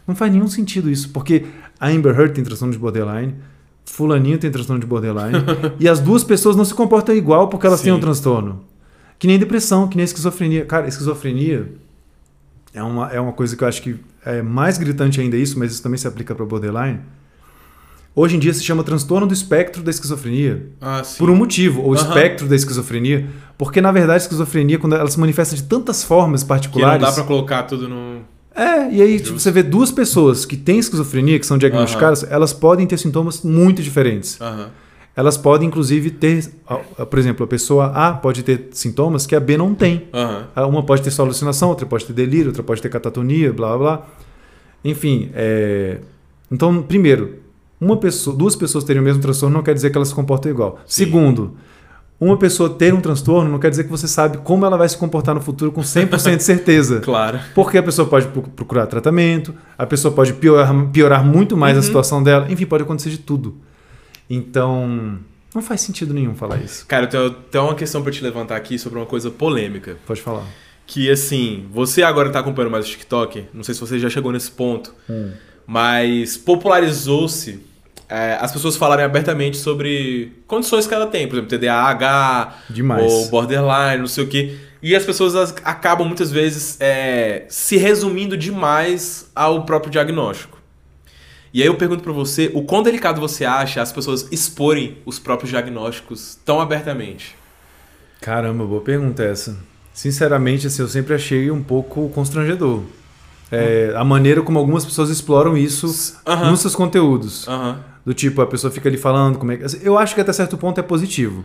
Não 0.08 0.16
faz 0.16 0.32
nenhum 0.32 0.48
sentido 0.48 0.90
isso, 0.90 1.10
porque 1.10 1.46
a 1.78 1.90
Amber 1.90 2.18
Heard 2.18 2.34
tem 2.34 2.44
transtorno 2.44 2.72
de 2.72 2.80
borderline, 2.80 3.36
fulaninho 3.86 4.38
tem 4.38 4.50
transtorno 4.52 4.80
de 4.80 4.88
borderline, 4.88 5.38
e 5.80 5.88
as 5.88 6.00
duas 6.00 6.24
pessoas 6.24 6.56
não 6.56 6.66
se 6.66 6.74
comportam 6.74 7.16
igual 7.16 7.48
porque 7.48 7.68
elas 7.68 7.82
têm 7.82 7.92
Sim. 7.94 7.98
um 7.98 8.02
transtorno. 8.02 8.62
Que 9.18 9.28
nem 9.28 9.40
depressão, 9.40 9.88
que 9.88 9.96
nem 9.96 10.04
esquizofrenia. 10.04 10.66
Cara, 10.66 10.88
esquizofrenia 10.88 11.72
é 12.74 12.84
uma, 12.84 13.10
é 13.12 13.20
uma 13.20 13.32
coisa 13.32 13.56
que 13.56 13.64
eu 13.64 13.68
acho 13.68 13.82
que 13.82 13.96
é 14.26 14.42
mais 14.42 14.78
gritante 14.78 15.22
ainda 15.22 15.38
isso, 15.38 15.58
mas 15.58 15.72
isso 15.72 15.82
também 15.82 15.98
se 15.98 16.08
aplica 16.08 16.36
para 16.36 16.46
borderline. 16.46 17.00
Hoje 18.14 18.36
em 18.38 18.40
dia 18.40 18.54
se 18.54 18.64
chama 18.64 18.82
transtorno 18.84 19.28
do 19.28 19.34
espectro 19.34 19.84
da 19.84 19.92
esquizofrenia. 19.92 20.70
Ah, 20.82 21.04
sim. 21.04 21.18
Por 21.18 21.30
um 21.30 21.36
motivo, 21.36 21.82
ou 21.82 21.94
Aham. 21.94 22.08
espectro 22.08 22.48
da 22.48 22.56
esquizofrenia, 22.56 23.28
porque 23.58 23.82
na 23.82 23.92
verdade 23.92 24.14
a 24.16 24.18
esquizofrenia, 24.18 24.80
quando 24.80 24.96
ela 24.96 25.10
se 25.10 25.20
manifesta 25.20 25.56
de 25.56 25.64
tantas 25.64 26.04
formas 26.04 26.42
Que 26.42 26.46
não 26.46 26.50
particulares. 26.50 27.02
dá 27.02 27.12
pra 27.12 27.24
colocar 27.24 27.64
tudo 27.64 27.88
no. 27.90 28.22
É, 28.56 28.90
e 28.90 29.02
aí 29.02 29.20
tipo, 29.20 29.38
você 29.38 29.52
vê 29.52 29.62
duas 29.62 29.92
pessoas 29.92 30.46
que 30.46 30.56
têm 30.56 30.80
esquizofrenia, 30.80 31.38
que 31.38 31.46
são 31.46 31.58
diagnosticadas, 31.58 32.24
elas 32.24 32.54
podem 32.54 32.88
ter 32.88 32.98
sintomas 32.98 33.42
muito 33.42 33.84
diferentes. 33.84 34.40
Elas 35.16 35.38
podem, 35.38 35.68
inclusive, 35.68 36.12
ter. 36.12 36.52
Por 37.10 37.20
exemplo, 37.20 37.46
a 37.46 37.48
pessoa 37.48 37.86
A 37.88 38.14
pode 38.14 38.44
ter 38.44 38.68
sintomas 38.72 39.26
que 39.26 39.34
a 39.34 39.40
B 39.40 39.58
não 39.58 39.74
tem. 39.74 40.08
Uma 40.56 40.84
pode 40.84 41.02
ter 41.02 41.12
só 41.12 41.24
alucinação, 41.24 41.70
outra 41.70 41.86
pode 41.86 42.06
ter 42.06 42.14
delírio, 42.14 42.48
outra 42.48 42.64
pode 42.64 42.82
ter 42.82 42.90
catatonia, 42.90 43.54
blá 43.54 43.78
blá 43.78 43.78
blá. 43.78 44.08
Enfim, 44.84 45.32
é... 45.34 46.00
então, 46.52 46.82
primeiro, 46.82 47.40
uma 47.80 47.98
pessoa, 47.98 48.36
duas 48.36 48.56
pessoas 48.56 48.84
terem 48.84 49.02
o 49.02 49.06
mesmo 49.06 49.22
transtorno 49.22 49.56
não 49.56 49.64
quer 49.64 49.74
dizer 49.74 49.90
que 49.90 49.98
elas 49.98 50.10
se 50.10 50.16
comportam 50.16 50.52
igual. 50.52 50.80
Sim. 50.86 51.06
Segundo, 51.06 51.56
uma 52.20 52.38
pessoa 52.38 52.70
ter 52.70 52.94
um 52.94 53.02
transtorno 53.02 53.52
não 53.52 53.60
quer 53.60 53.70
dizer 53.70 53.84
que 53.84 53.90
você 53.90 54.08
sabe 54.08 54.38
como 54.40 54.66
ela 54.66 54.78
vai 54.78 54.88
se 54.88 54.98
comportar 54.98 55.36
no 55.36 55.42
futuro 55.42 55.72
com 55.72 55.82
100% 55.82 56.38
de 56.38 56.44
certeza. 56.44 57.00
Claro. 57.06 57.40
Porque 57.54 57.78
a 57.78 57.84
pessoa 57.84 58.08
pode 58.08 58.28
pro- 58.28 58.42
procurar 58.44 58.88
tratamento, 58.88 59.54
a 59.78 59.86
pessoa 59.86 60.14
pode 60.14 60.34
piorar, 60.34 60.74
piorar 60.92 61.26
muito 61.26 61.58
mais 61.58 61.76
a 61.76 61.80
Uhum. 61.80 61.86
situação 61.86 62.24
dela, 62.24 62.50
enfim, 62.50 62.66
pode 62.66 62.84
acontecer 62.84 63.10
de 63.10 63.18
tudo. 63.18 63.58
Então, 64.30 65.20
não 65.54 65.62
faz 65.62 65.82
sentido 65.82 66.14
nenhum 66.14 66.34
falar 66.36 66.58
isso. 66.58 66.86
Cara, 66.88 67.06
eu 67.06 67.10
tenho, 67.10 67.30
tenho 67.32 67.64
uma 67.66 67.76
questão 67.76 68.02
pra 68.02 68.12
te 68.12 68.24
levantar 68.24 68.56
aqui 68.56 68.80
sobre 68.80 68.98
uma 68.98 69.06
coisa 69.06 69.30
polêmica. 69.30 69.98
Pode 70.06 70.22
falar. 70.22 70.44
Que 70.88 71.10
assim, 71.12 71.66
você 71.72 72.02
agora 72.04 72.30
tá 72.30 72.40
acompanhando 72.40 72.72
mais 72.72 72.86
o 72.86 72.90
TikTok, 72.90 73.46
não 73.54 73.64
sei 73.64 73.74
se 73.74 73.82
você 73.82 73.98
já 74.00 74.10
chegou 74.10 74.32
nesse 74.32 74.52
ponto, 74.52 74.94
mas 75.68 76.38
popularizou-se 76.38 77.60
é, 78.10 78.38
as 78.40 78.52
pessoas 78.52 78.76
falarem 78.76 79.04
abertamente 79.06 79.58
sobre 79.58 80.32
condições 80.48 80.86
que 80.86 80.94
ela 80.94 81.08
tem, 81.08 81.28
por 81.28 81.36
exemplo, 81.36 81.58
TDAH 81.58 82.56
Demais. 82.70 83.04
ou 83.12 83.28
borderline, 83.30 84.00
não 84.00 84.08
sei 84.08 84.24
o 84.24 84.28
quê. 84.28 84.58
E 84.82 84.96
as 84.96 85.04
pessoas 85.04 85.36
acabam 85.64 86.06
muitas 86.06 86.32
vezes 86.32 86.78
é, 86.80 87.46
se 87.50 87.78
resumindo 87.78 88.38
demais 88.38 89.32
ao 89.36 89.66
próprio 89.66 89.92
diagnóstico. 89.92 90.60
E 91.52 91.62
aí 91.62 91.68
eu 91.68 91.76
pergunto 91.76 92.04
pra 92.04 92.12
você, 92.12 92.52
o 92.54 92.64
quão 92.64 92.84
delicado 92.84 93.20
você 93.20 93.46
acha 93.46 93.82
as 93.82 93.92
pessoas 93.92 94.28
exporem 94.32 94.98
os 95.06 95.18
próprios 95.18 95.50
diagnósticos 95.50 96.38
tão 96.46 96.60
abertamente? 96.60 97.36
Caramba, 98.22 98.66
boa 98.66 98.82
pergunta 98.82 99.24
essa. 99.24 99.58
Sinceramente, 99.94 100.68
assim, 100.68 100.82
eu 100.82 100.88
sempre 100.90 101.14
achei 101.14 101.50
um 101.50 101.64
pouco 101.64 102.10
constrangedor. 102.10 102.84
É, 103.52 103.94
a 103.96 104.04
maneira 104.04 104.42
como 104.42 104.60
algumas 104.60 104.84
pessoas 104.84 105.10
exploram 105.10 105.58
isso 105.58 106.20
Aham. 106.28 106.52
nos 106.52 106.60
seus 106.60 106.76
conteúdos. 106.76 107.48
Aham. 107.48 107.80
Do 108.06 108.14
tipo, 108.14 108.42
a 108.42 108.46
pessoa 108.48 108.72
fica 108.72 108.88
ali 108.88 108.98
falando 108.98 109.38
como 109.40 109.52
é 109.52 109.58
que. 109.58 109.64
assim, 109.64 109.80
Eu 109.82 109.98
acho 109.98 110.14
que 110.14 110.22
até 110.22 110.32
certo 110.32 110.58
ponto 110.58 110.80
é 110.80 110.84
positivo. 110.84 111.44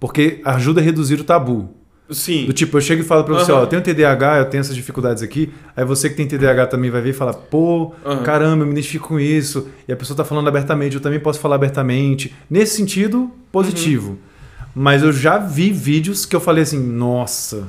Porque 0.00 0.40
ajuda 0.44 0.80
a 0.80 0.84
reduzir 0.84 1.20
o 1.20 1.24
tabu. 1.24 1.70
Sim. 2.10 2.46
Do 2.46 2.52
tipo, 2.54 2.74
eu 2.76 2.80
chego 2.80 3.02
e 3.02 3.04
falo 3.04 3.22
pra 3.24 3.34
você, 3.34 3.52
Aham. 3.52 3.60
ó, 3.60 3.62
eu 3.64 3.66
tenho 3.66 3.82
TDAH, 3.82 4.38
eu 4.38 4.44
tenho 4.46 4.60
essas 4.62 4.74
dificuldades 4.74 5.22
aqui. 5.22 5.52
Aí 5.76 5.84
você 5.84 6.08
que 6.08 6.16
tem 6.16 6.26
TDAH 6.26 6.68
também 6.68 6.90
vai 6.90 7.02
ver 7.02 7.10
e 7.10 7.12
falar, 7.12 7.34
pô, 7.34 7.92
Aham. 8.06 8.22
caramba, 8.22 8.62
eu 8.62 8.66
me 8.66 8.72
identifico 8.72 9.08
com 9.08 9.20
isso. 9.20 9.68
E 9.86 9.92
a 9.92 9.96
pessoa 9.96 10.16
tá 10.16 10.24
falando 10.24 10.48
abertamente, 10.48 10.94
eu 10.96 11.02
também 11.02 11.20
posso 11.20 11.38
falar 11.38 11.56
abertamente. 11.56 12.34
Nesse 12.48 12.76
sentido, 12.76 13.30
positivo. 13.52 14.12
Uhum. 14.12 14.16
Mas 14.74 15.02
eu 15.02 15.12
já 15.12 15.36
vi 15.36 15.70
vídeos 15.70 16.24
que 16.24 16.34
eu 16.34 16.40
falei 16.40 16.62
assim, 16.62 16.78
nossa, 16.78 17.68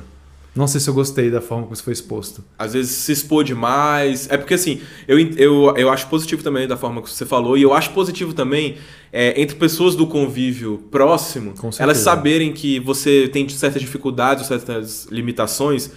não 0.54 0.66
sei 0.66 0.80
se 0.80 0.90
eu 0.90 0.94
gostei 0.94 1.30
da 1.30 1.40
forma 1.40 1.64
como 1.64 1.74
isso 1.74 1.84
foi 1.84 1.92
exposto. 1.92 2.44
Às 2.58 2.72
vezes 2.72 2.90
se 2.90 3.12
expor 3.12 3.44
demais. 3.44 4.28
É 4.30 4.36
porque 4.36 4.54
assim, 4.54 4.80
eu, 5.06 5.18
eu, 5.36 5.74
eu 5.76 5.90
acho 5.90 6.08
positivo 6.08 6.42
também 6.42 6.66
da 6.66 6.76
forma 6.76 7.00
que 7.02 7.10
você 7.10 7.24
falou, 7.24 7.56
e 7.56 7.62
eu 7.62 7.72
acho 7.72 7.90
positivo 7.90 8.32
também 8.32 8.76
é, 9.12 9.40
entre 9.40 9.56
pessoas 9.56 9.94
do 9.94 10.06
convívio 10.06 10.78
próximo, 10.90 11.54
elas 11.78 11.98
saberem 11.98 12.52
que 12.52 12.80
você 12.80 13.28
tem 13.32 13.48
certas 13.48 13.80
dificuldades, 13.80 14.46
certas 14.46 15.06
limitações, 15.10 15.90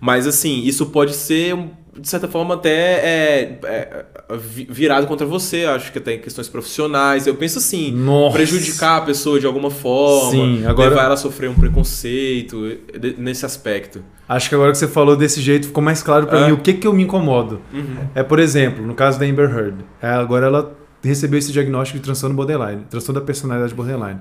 mas 0.00 0.26
assim, 0.26 0.62
isso 0.62 0.86
pode 0.86 1.14
ser, 1.14 1.56
de 1.98 2.08
certa 2.08 2.28
forma, 2.28 2.54
até 2.54 2.70
é, 2.70 3.58
é, 3.64 4.04
vi- 4.38 4.66
virado 4.70 5.06
contra 5.06 5.26
você. 5.26 5.64
Acho 5.64 5.90
que 5.92 5.98
até 5.98 6.14
em 6.14 6.18
questões 6.20 6.48
profissionais. 6.48 7.26
Eu 7.26 7.34
penso 7.34 7.58
assim, 7.58 7.90
Nossa. 7.92 8.36
prejudicar 8.36 8.98
a 8.98 9.00
pessoa 9.02 9.38
de 9.40 9.46
alguma 9.46 9.70
forma, 9.70 10.30
Sim, 10.30 10.66
agora- 10.66 10.90
levar 10.90 11.04
ela 11.04 11.14
a 11.14 11.16
sofrer 11.16 11.48
um 11.50 11.54
preconceito 11.54 12.76
nesse 13.18 13.44
aspecto. 13.46 14.02
Acho 14.28 14.48
que 14.48 14.54
agora 14.54 14.72
que 14.72 14.78
você 14.78 14.88
falou 14.88 15.16
desse 15.16 15.40
jeito, 15.40 15.66
ficou 15.68 15.82
mais 15.82 16.02
claro 16.02 16.26
pra 16.26 16.40
É. 16.40 16.46
mim 16.46 16.52
o 16.52 16.58
que 16.58 16.74
que 16.74 16.86
eu 16.86 16.92
me 16.92 17.02
incomodo. 17.04 17.60
Uhum. 17.72 17.96
É, 18.14 18.22
por 18.22 18.38
exemplo, 18.38 18.84
no 18.86 18.94
caso 18.94 19.18
da 19.18 19.24
Amber 19.26 19.48
Heard. 19.50 19.76
é, 20.02 20.08
agora 20.08 20.46
ela 20.46 20.76
recebeu 21.02 21.38
esse 21.38 21.52
diagnóstico 21.52 21.98
de 21.98 22.04
transtorno 22.04 22.34
borderline, 22.34 22.82
transtorno 22.90 23.20
da 23.20 23.24
personalidade 23.26 23.72
borderline. 23.74 24.18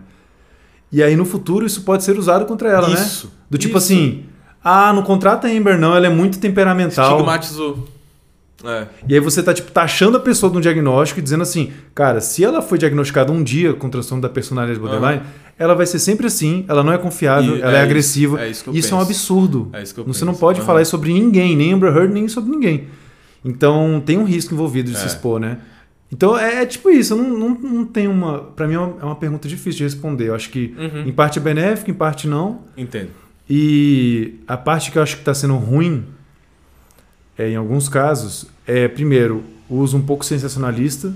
E 0.92 1.02
aí 1.02 1.16
no 1.16 1.26
futuro 1.26 1.66
isso 1.66 1.82
pode 1.82 2.04
ser 2.04 2.18
usado 2.18 2.46
contra 2.46 2.70
ela, 2.70 2.88
Isso, 2.94 3.26
né? 3.28 3.34
Do 3.50 3.58
tipo 3.58 3.78
isso. 3.78 3.86
assim, 3.94 4.26
ah, 4.66 4.92
não 4.92 5.04
contrata 5.04 5.48
a 5.48 5.52
Amber 5.52 5.78
não, 5.80 5.96
ela 5.96 6.08
é 6.08 6.10
muito 6.10 6.40
temperamental. 6.40 7.12
Estigmatizou. 7.12 7.88
É. 8.64 8.88
E 9.08 9.14
aí 9.14 9.20
você 9.20 9.44
tá 9.44 9.54
tipo 9.54 9.72
taxando 9.72 10.18
a 10.18 10.20
pessoa 10.20 10.52
de 10.52 10.58
um 10.58 10.62
diagnóstico 10.62 11.20
e 11.20 11.24
dizendo 11.24 11.44
assim, 11.44 11.72
cara, 11.94 12.20
se 12.20 12.44
ela 12.44 12.62
foi 12.64 12.78
diagnosticada 12.80 13.32
um 13.32 13.44
dia 13.44 13.74
com 13.74 13.90
transtorno 13.90 14.22
da 14.24 14.30
personalidade 14.30 14.80
borderline, 14.80 15.22
ela 15.60 15.76
vai 15.76 15.86
ser 15.86 16.00
sempre 16.00 16.26
assim, 16.28 16.66
ela 16.68 16.84
não 16.84 16.92
é 16.92 16.98
confiável, 16.98 17.58
E 17.58 17.62
ela 17.62 17.72
é, 17.72 17.76
é 17.76 17.78
isso- 17.78 17.86
agressiva. 17.86 18.42
é 18.42 18.50
isso 18.50 18.64
que 18.64 18.70
eu 18.70 18.76
isso 18.76 18.94
é 18.94 18.98
um 18.98 19.02
absurdo. 19.02 19.70
É 19.72 19.84
isso 19.84 19.94
que 19.94 20.00
eu 20.00 20.04
você 20.06 20.12
penso. 20.22 20.26
não 20.26 20.34
pode 20.34 20.60
Aham. 20.60 20.66
falar 20.68 20.82
isso 20.82 20.92
sobre 20.92 21.14
ninguém, 21.14 21.56
nem 21.56 21.74
Amber 21.74 21.96
Heard, 21.96 22.12
nem 22.14 22.28
sobre 22.28 22.50
ninguém. 22.50 22.88
Então 23.44 24.02
tem 24.04 24.18
um 24.18 24.24
risco 24.26 24.54
envolvido 24.54 24.90
de 24.92 24.98
se 24.98 25.04
É. 25.04 25.08
expor, 25.08 25.40
né? 25.40 25.60
Então 26.12 26.38
é, 26.38 26.64
é 26.64 26.66
tipo 26.66 26.90
isso, 26.90 27.16
não, 27.16 27.30
não, 27.38 27.50
não 27.50 27.86
tem 27.86 28.08
uma. 28.08 28.40
Pra 28.40 28.68
mim 28.68 28.74
é 28.76 28.80
uma, 28.80 28.98
é 29.02 29.06
uma 29.06 29.16
pergunta 29.16 29.48
difícil 29.48 29.78
de 29.80 29.84
responder. 29.84 30.30
Eu 30.30 30.36
acho 30.36 30.50
que 30.50 30.74
Uhum. 30.78 31.08
em 31.08 31.12
parte 31.12 31.38
é 31.38 31.42
benéfico, 31.42 31.92
em 31.92 31.94
parte 31.94 32.28
não. 32.28 32.62
Entendo. 32.78 33.10
E 33.50 34.40
a 34.48 34.58
parte 34.58 34.92
que 34.92 34.98
eu 34.98 35.04
acho 35.04 35.16
que 35.16 35.22
está 35.22 35.34
sendo 35.34 35.56
ruim, 35.56 36.06
é, 37.38 37.50
em 37.50 37.56
alguns 37.56 37.88
casos, 37.88 38.48
é, 38.66 38.88
primeiro, 38.88 39.44
o 39.70 39.76
uso 39.78 39.98
um 39.98 40.02
pouco 40.02 40.26
sensacionalista 40.26 41.14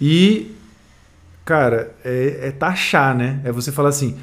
e, 0.00 0.52
cara, 1.44 1.94
é, 2.04 2.48
é 2.48 2.50
taxar, 2.50 3.16
né? 3.16 3.40
É 3.44 3.52
você 3.52 3.72
falar 3.72 3.88
assim, 3.90 4.16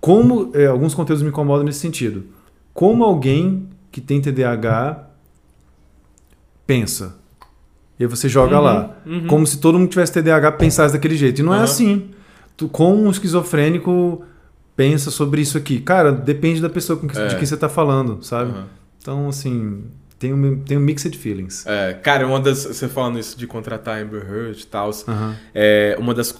como, 0.00 0.50
é, 0.54 0.66
alguns 0.66 0.94
conteúdos 0.94 1.22
me 1.22 1.28
incomodam 1.28 1.64
nesse 1.64 1.80
sentido, 1.80 2.24
como 2.72 3.04
alguém 3.04 3.68
que 3.90 4.00
tem 4.00 4.20
TDAH 4.20 5.06
pensa. 6.66 7.16
E 7.98 8.04
aí 8.04 8.08
você 8.08 8.28
joga 8.28 8.56
Uhum, 8.56 8.62
lá. 8.64 8.96
uhum. 9.04 9.26
Como 9.26 9.46
se 9.46 9.58
todo 9.58 9.78
mundo 9.78 9.90
tivesse 9.90 10.12
TDAH 10.12 10.52
pensasse 10.52 10.94
daquele 10.94 11.16
jeito. 11.16 11.40
E 11.40 11.42
não 11.42 11.52
é 11.52 11.56
Aham. 11.56 11.64
assim. 11.64 12.10
Tu, 12.56 12.68
como 12.68 13.02
um 13.02 13.10
esquizofrênico 13.10 14.24
pensa 14.88 15.10
sobre 15.10 15.40
isso 15.42 15.58
aqui? 15.58 15.78
Cara, 15.80 16.10
depende 16.10 16.60
da 16.60 16.70
pessoa 16.70 16.98
com 16.98 17.06
que, 17.06 17.18
É. 17.18 17.26
de 17.26 17.36
quem 17.36 17.44
você 17.44 17.56
tá 17.56 17.68
falando, 17.68 18.22
sabe? 18.24 18.50
Aham. 18.52 18.66
Então, 19.00 19.28
assim, 19.28 19.84
tem 20.18 20.32
um, 20.32 20.60
tem 20.60 20.76
um 20.76 20.80
mixed 20.80 21.16
feelings. 21.16 21.64
É, 21.66 21.92
cara, 21.94 22.26
uma 22.26 22.40
das. 22.40 22.64
Você 22.64 22.88
falando 22.88 23.18
isso 23.18 23.38
de 23.38 23.46
contratar 23.46 24.00
Amber 24.02 24.22
Heard 24.30 24.60
e 24.62 24.66
tal, 24.66 24.90
Aham. 25.08 25.34
é 25.54 25.96
uma 25.98 26.12
das 26.14 26.34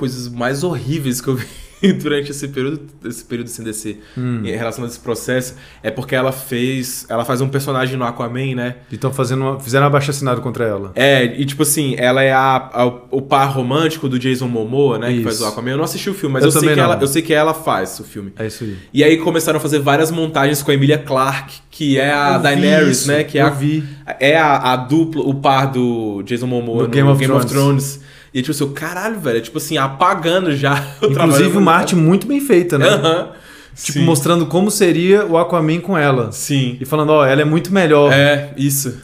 coisas 0.00 0.28
mais 0.28 0.64
horríveis 0.64 1.20
que 1.20 1.28
eu 1.28 1.36
vi 1.36 1.46
durante 2.02 2.30
esse 2.30 2.46
período, 2.48 2.80
esse 3.06 3.24
período 3.24 3.48
sem 3.48 3.64
descer 3.64 4.02
Hum. 4.16 4.42
em 4.44 4.50
relação 4.50 4.84
a 4.84 4.86
esse 4.86 4.98
processo 5.00 5.54
é 5.82 5.90
porque 5.90 6.14
ela 6.14 6.30
fez. 6.30 7.06
Ela 7.08 7.24
faz 7.24 7.40
um 7.40 7.48
personagem 7.48 7.96
no 7.96 8.04
Aquaman, 8.04 8.54
né? 8.54 8.76
Então 8.92 9.10
fazendo 9.12 9.40
uma, 9.42 9.60
fizeram 9.60 9.84
uma 9.86 9.90
baixa 9.90 10.10
assinado 10.10 10.42
contra 10.42 10.64
ela. 10.66 10.92
É, 10.94 11.24
e 11.40 11.44
tipo 11.46 11.62
assim, 11.62 11.94
ela 11.96 12.22
é 12.22 12.32
a, 12.32 12.56
a- 12.72 12.84
o 13.10 13.22
par 13.22 13.46
romântico 13.54 14.08
do 14.10 14.18
Jason 14.18 14.46
Momoa, 14.48 14.98
né? 14.98 15.06
Que 15.08 15.14
Isso. 15.14 15.22
faz 15.24 15.40
o 15.40 15.46
Aquaman. 15.46 15.70
Eu 15.70 15.76
não 15.78 15.84
assisti 15.84 16.10
o 16.10 16.14
filme, 16.14 16.34
mas 16.34 16.42
Eu 16.42 16.48
eu, 16.48 16.52
sei 16.52 16.68
que 16.68 16.76
não. 16.76 16.84
ela, 16.84 16.98
eu 17.00 17.06
sei 17.06 17.22
que 17.22 17.32
ela 17.32 17.54
faz 17.54 17.98
o 17.98 18.04
filme. 18.04 18.30
É 18.38 18.46
isso 18.46 18.64
aí. 18.64 18.76
E 18.92 19.02
aí 19.04 19.16
começaram 19.16 19.56
a 19.56 19.60
fazer 19.60 19.78
várias 19.78 20.10
montagens 20.10 20.62
com 20.62 20.70
a 20.70 20.74
Emilia 20.74 20.98
Clarke, 20.98 21.60
que 21.70 21.98
é 21.98 22.12
a 22.12 22.34
Eu 22.34 22.40
Daenerys, 22.42 23.06
né? 23.06 23.24
Que 23.24 23.38
é 23.38 23.42
a, 23.42 23.48
vi. 23.48 23.82
é 24.18 24.36
a, 24.38 24.72
a 24.72 24.76
dupla, 24.76 25.22
o 25.22 25.34
par 25.36 25.66
do 25.70 26.22
Jason 26.24 26.46
Momoa 26.46 26.82
No 26.82 26.88
no 26.88 26.88
Game 26.90 27.08
of 27.08 27.18
Game 27.18 27.32
of 27.32 27.46
Thrones. 27.46 28.00
E 28.32 28.40
tipo 28.42 28.52
assim, 28.52 28.64
o 28.64 28.68
caralho, 28.70 29.18
velho, 29.18 29.38
é 29.38 29.40
tipo 29.40 29.58
assim, 29.58 29.76
apagando 29.76 30.54
já 30.54 30.72
o 31.02 31.08
trabalho 31.08 31.32
Inclusive 31.32 31.56
uma 31.58 31.72
arte 31.72 31.96
muito 31.96 32.26
bem 32.26 32.40
feita, 32.40 32.78
né? 32.78 32.88
Aham. 32.88 33.32
Tipo, 33.74 33.98
Sim. 34.00 34.04
mostrando 34.04 34.46
como 34.46 34.70
seria 34.70 35.24
o 35.24 35.38
Aquaman 35.38 35.80
com 35.80 35.96
ela. 35.96 36.30
Sim. 36.32 36.76
E 36.80 36.84
falando, 36.84 37.10
ó, 37.10 37.24
ela 37.24 37.40
é 37.40 37.44
muito 37.44 37.72
melhor. 37.72 38.12
É, 38.12 38.52
isso. 38.56 38.98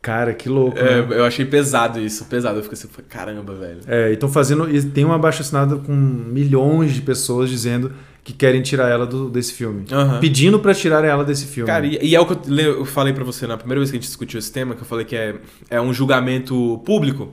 Cara, 0.00 0.32
que 0.34 0.48
louco, 0.48 0.78
É, 0.78 1.02
né? 1.02 1.06
eu 1.18 1.24
achei 1.24 1.44
pesado 1.44 1.98
isso, 1.98 2.24
pesado. 2.26 2.58
Eu 2.58 2.62
fiquei 2.62 2.78
assim, 2.78 2.88
caramba, 3.08 3.54
velho. 3.54 3.80
É, 3.86 4.10
e 4.10 4.14
estão 4.14 4.28
fazendo. 4.28 4.68
E 4.74 4.82
tem 4.82 5.04
uma 5.04 5.18
baixa 5.18 5.42
assinada 5.42 5.76
com 5.76 5.92
milhões 5.92 6.92
de 6.94 7.00
pessoas 7.00 7.48
dizendo 7.50 7.92
que 8.22 8.32
querem 8.32 8.62
tirar 8.62 8.88
ela 8.88 9.06
do- 9.06 9.28
desse 9.28 9.52
filme. 9.52 9.84
Aham. 9.90 10.18
Pedindo 10.20 10.58
pra 10.58 10.72
tirar 10.74 11.04
ela 11.04 11.24
desse 11.24 11.46
filme. 11.46 11.66
Cara, 11.66 11.84
e, 11.86 11.98
e 12.02 12.14
é 12.14 12.20
o 12.20 12.24
que 12.26 12.32
eu, 12.50 12.60
eu 12.78 12.84
falei 12.84 13.12
pra 13.12 13.24
você 13.24 13.46
na 13.46 13.56
primeira 13.56 13.80
vez 13.80 13.90
que 13.90 13.96
a 13.96 14.00
gente 14.00 14.06
discutiu 14.08 14.38
esse 14.38 14.50
tema, 14.52 14.74
que 14.74 14.82
eu 14.82 14.86
falei 14.86 15.04
que 15.04 15.16
é, 15.16 15.34
é 15.70 15.80
um 15.80 15.92
julgamento 15.92 16.80
público, 16.86 17.32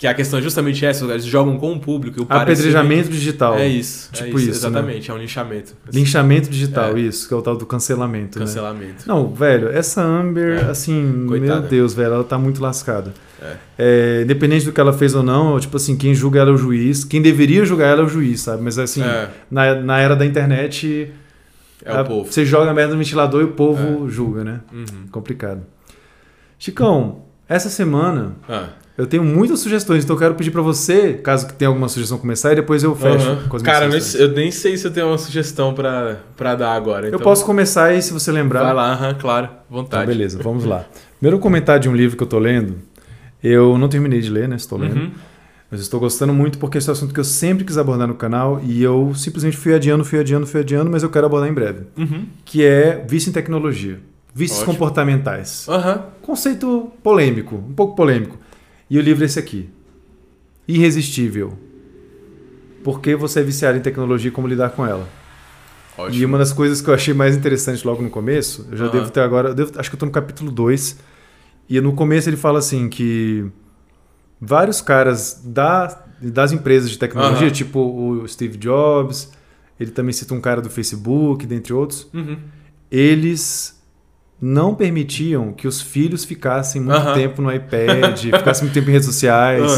que 0.00 0.06
a 0.06 0.14
questão 0.14 0.38
é 0.38 0.42
justamente 0.42 0.84
essa, 0.86 1.04
eles 1.04 1.26
jogam 1.26 1.58
com 1.58 1.74
o 1.74 1.78
público. 1.78 2.20
E 2.20 2.22
o 2.22 2.26
Apedrejamento 2.28 3.10
digital. 3.10 3.54
É 3.58 3.68
isso. 3.68 4.10
Tipo 4.10 4.24
é 4.24 4.28
isso, 4.30 4.38
isso, 4.38 4.48
né? 4.62 4.78
Exatamente, 4.78 5.10
é 5.10 5.14
um 5.14 5.18
linchamento. 5.18 5.74
Linchamento 5.92 6.48
digital, 6.48 6.96
É. 6.96 7.00
isso, 7.00 7.28
que 7.28 7.34
é 7.34 7.36
o 7.36 7.42
tal 7.42 7.54
do 7.54 7.66
cancelamento. 7.66 8.38
né? 8.38 8.46
Cancelamento. 8.46 9.04
Não, 9.06 9.32
velho, 9.34 9.68
essa 9.68 10.02
Amber, 10.02 10.64
É. 10.66 10.70
assim, 10.70 11.26
Coitada. 11.28 11.60
meu 11.60 11.68
Deus, 11.68 11.92
velho, 11.92 12.14
ela 12.14 12.24
tá 12.24 12.38
muito 12.38 12.62
lascada. 12.62 13.12
É. 13.42 13.56
É, 13.78 14.22
independente 14.22 14.64
do 14.64 14.72
que 14.72 14.80
ela 14.80 14.92
fez 14.94 15.14
ou 15.14 15.22
não, 15.22 15.60
tipo 15.60 15.76
assim, 15.76 15.94
quem 15.96 16.14
julga 16.14 16.40
ela 16.40 16.48
é 16.50 16.54
o 16.54 16.56
juiz, 16.56 17.04
quem 17.04 17.20
deveria 17.20 17.62
julgar 17.66 17.88
ela 17.88 18.00
é 18.00 18.04
o 18.04 18.08
juiz, 18.08 18.40
sabe? 18.40 18.62
Mas 18.62 18.78
assim, 18.78 19.02
É, 19.02 19.28
na, 19.50 19.74
na 19.76 19.98
era 20.00 20.16
da 20.16 20.24
internet, 20.24 21.12
é 21.84 21.92
a- 21.92 22.00
o 22.00 22.04
povo. 22.06 22.32
você 22.32 22.44
joga 22.46 22.70
a 22.70 22.74
merda 22.74 22.94
no 22.94 22.98
ventilador 22.98 23.42
e 23.42 23.44
o 23.44 23.52
povo 23.52 24.08
julga, 24.08 24.44
né? 24.44 24.60
Uhum. 24.72 25.06
Complicado. 25.12 25.60
Chicão, 26.58 27.22
essa 27.48 27.68
semana 27.68 28.32
Ah. 28.48 28.68
Eu 29.00 29.06
tenho 29.06 29.24
muitas 29.24 29.60
sugestões, 29.60 30.04
então 30.04 30.14
eu 30.14 30.20
quero 30.20 30.34
pedir 30.34 30.50
pra 30.50 30.62
você, 30.62 31.14
caso 31.14 31.46
que 31.46 31.54
tenha 31.54 31.68
alguma 31.68 31.88
sugestão 31.88 32.18
começar, 32.18 32.52
e 32.52 32.56
depois 32.56 32.82
eu 32.82 32.94
fecho 32.94 33.26
Aham. 33.26 33.48
com 33.48 33.56
as 33.56 33.62
minhas 33.62 33.74
Cara, 33.74 33.86
eu 33.86 33.90
nem, 33.90 34.00
sugestões. 34.00 34.28
eu 34.30 34.36
nem 34.36 34.50
sei 34.50 34.76
se 34.76 34.86
eu 34.86 34.90
tenho 34.90 35.06
uma 35.08 35.18
sugestão 35.18 35.72
pra, 35.74 36.18
pra 36.36 36.54
dar 36.54 36.72
agora. 36.72 37.06
Eu 37.06 37.08
então 37.08 37.20
posso 37.20 37.44
começar 37.44 37.84
aí, 37.84 38.02
se 38.02 38.12
você 38.12 38.30
lembrar. 38.30 38.62
Vai 38.62 38.74
lá, 38.74 38.92
aham, 38.92 39.14
claro, 39.14 39.48
vontade. 39.68 40.06
beleza, 40.06 40.38
vamos 40.42 40.64
lá. 40.64 40.84
Primeiro 41.18 41.38
comentário 41.38 41.82
de 41.82 41.88
um 41.88 41.94
livro 41.94 42.16
que 42.16 42.22
eu 42.22 42.26
tô 42.26 42.38
lendo. 42.38 42.76
Eu 43.42 43.78
não 43.78 43.88
terminei 43.88 44.20
de 44.20 44.28
ler, 44.30 44.46
né? 44.48 44.56
Estou 44.56 44.78
lendo. 44.78 44.96
Uhum. 44.96 45.10
Mas 45.70 45.80
estou 45.80 45.98
gostando 46.00 46.34
muito 46.34 46.58
porque 46.58 46.78
esse 46.78 46.88
é 46.88 46.90
um 46.90 46.94
assunto 46.94 47.14
que 47.14 47.20
eu 47.20 47.24
sempre 47.24 47.64
quis 47.64 47.78
abordar 47.78 48.06
no 48.08 48.14
canal 48.14 48.60
e 48.64 48.82
eu 48.82 49.12
simplesmente 49.14 49.56
fui 49.56 49.72
adiando, 49.72 50.04
fui 50.04 50.18
adiando, 50.18 50.46
fui 50.46 50.60
adiando, 50.60 50.90
mas 50.90 51.02
eu 51.02 51.08
quero 51.08 51.26
abordar 51.26 51.48
em 51.48 51.54
breve. 51.54 51.84
Uhum. 51.96 52.26
Que 52.44 52.64
é 52.64 53.04
vício 53.08 53.30
em 53.30 53.32
tecnologia. 53.32 53.98
Vícios 54.34 54.60
Ótimo. 54.60 54.74
comportamentais. 54.74 55.66
Conceito 56.22 56.90
polêmico, 57.02 57.56
um 57.56 57.72
pouco 57.72 57.94
polêmico. 57.96 58.36
E 58.90 58.98
o 58.98 59.00
livro 59.00 59.22
é 59.22 59.26
esse 59.26 59.38
aqui. 59.38 59.70
Irresistível. 60.66 61.56
Por 62.82 63.00
que 63.00 63.14
você 63.14 63.40
é 63.40 63.42
viciado 63.42 63.78
em 63.78 63.80
tecnologia 63.80 64.28
e 64.28 64.32
como 64.32 64.48
lidar 64.48 64.70
com 64.70 64.84
ela? 64.86 65.08
E 65.98 66.00
Ótimo. 66.02 66.26
uma 66.28 66.38
das 66.38 66.52
coisas 66.52 66.80
que 66.80 66.88
eu 66.88 66.94
achei 66.94 67.12
mais 67.12 67.36
interessante 67.36 67.86
logo 67.86 68.02
no 68.02 68.08
começo, 68.10 68.66
eu 68.70 68.76
já 68.76 68.84
Aham. 68.86 68.92
devo 68.92 69.10
ter 69.10 69.20
agora, 69.20 69.54
devo- 69.54 69.72
acho 69.78 69.90
que 69.90 69.96
eu 69.96 70.00
tô 70.00 70.06
no 70.06 70.12
capítulo 70.12 70.50
2, 70.50 70.98
e 71.68 71.78
no 71.80 71.92
começo 71.92 72.28
ele 72.28 72.38
fala 72.38 72.58
assim 72.58 72.88
que 72.88 73.44
vários 74.40 74.80
caras 74.80 75.42
da, 75.44 76.04
das 76.22 76.52
empresas 76.52 76.90
de 76.90 76.98
tecnologia, 76.98 77.46
Aham. 77.48 77.50
tipo 77.54 77.80
o 77.80 78.26
Steve 78.26 78.56
Jobs, 78.56 79.30
ele 79.78 79.90
também 79.90 80.12
cita 80.14 80.32
um 80.32 80.40
cara 80.40 80.62
do 80.62 80.70
Facebook, 80.70 81.44
dentre 81.46 81.72
outros. 81.74 82.08
Uhum. 82.14 82.38
Eles 82.90 83.78
não 84.40 84.74
permitiam 84.74 85.52
que 85.52 85.66
os 85.68 85.80
filhos 85.80 86.24
ficassem 86.24 86.80
muito 86.80 87.12
tempo 87.14 87.42
no 87.42 87.52
iPad, 87.52 88.18
ficassem 88.36 88.64
muito 88.64 88.74
tempo 88.74 88.88
em 88.88 88.92
redes 88.92 89.06
sociais. 89.06 89.70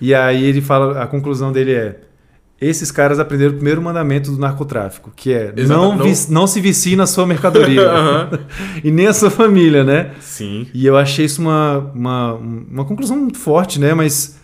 E 0.00 0.14
aí 0.14 0.44
ele 0.44 0.60
fala, 0.60 1.02
a 1.02 1.06
conclusão 1.06 1.52
dele 1.52 1.72
é: 1.72 2.00
esses 2.60 2.90
caras 2.90 3.18
aprenderam 3.18 3.52
o 3.52 3.54
primeiro 3.54 3.80
mandamento 3.82 4.30
do 4.30 4.38
narcotráfico, 4.38 5.10
que 5.14 5.32
é 5.32 5.52
não, 5.66 5.96
não- 5.96 6.04
não 6.28 6.46
se 6.46 6.60
vicie 6.60 6.96
na 6.96 7.06
sua 7.06 7.26
mercadoria. 7.26 7.82
E 8.84 8.90
nem 8.90 9.06
a 9.06 9.12
sua 9.12 9.30
família, 9.30 9.84
né? 9.84 10.10
Sim. 10.20 10.66
E 10.74 10.86
eu 10.86 10.96
achei 10.96 11.24
isso 11.26 11.40
uma, 11.40 11.78
uma, 11.94 12.34
uma 12.34 12.84
conclusão 12.84 13.16
muito 13.16 13.38
forte, 13.38 13.78
né? 13.78 13.92
Mas 13.94 14.39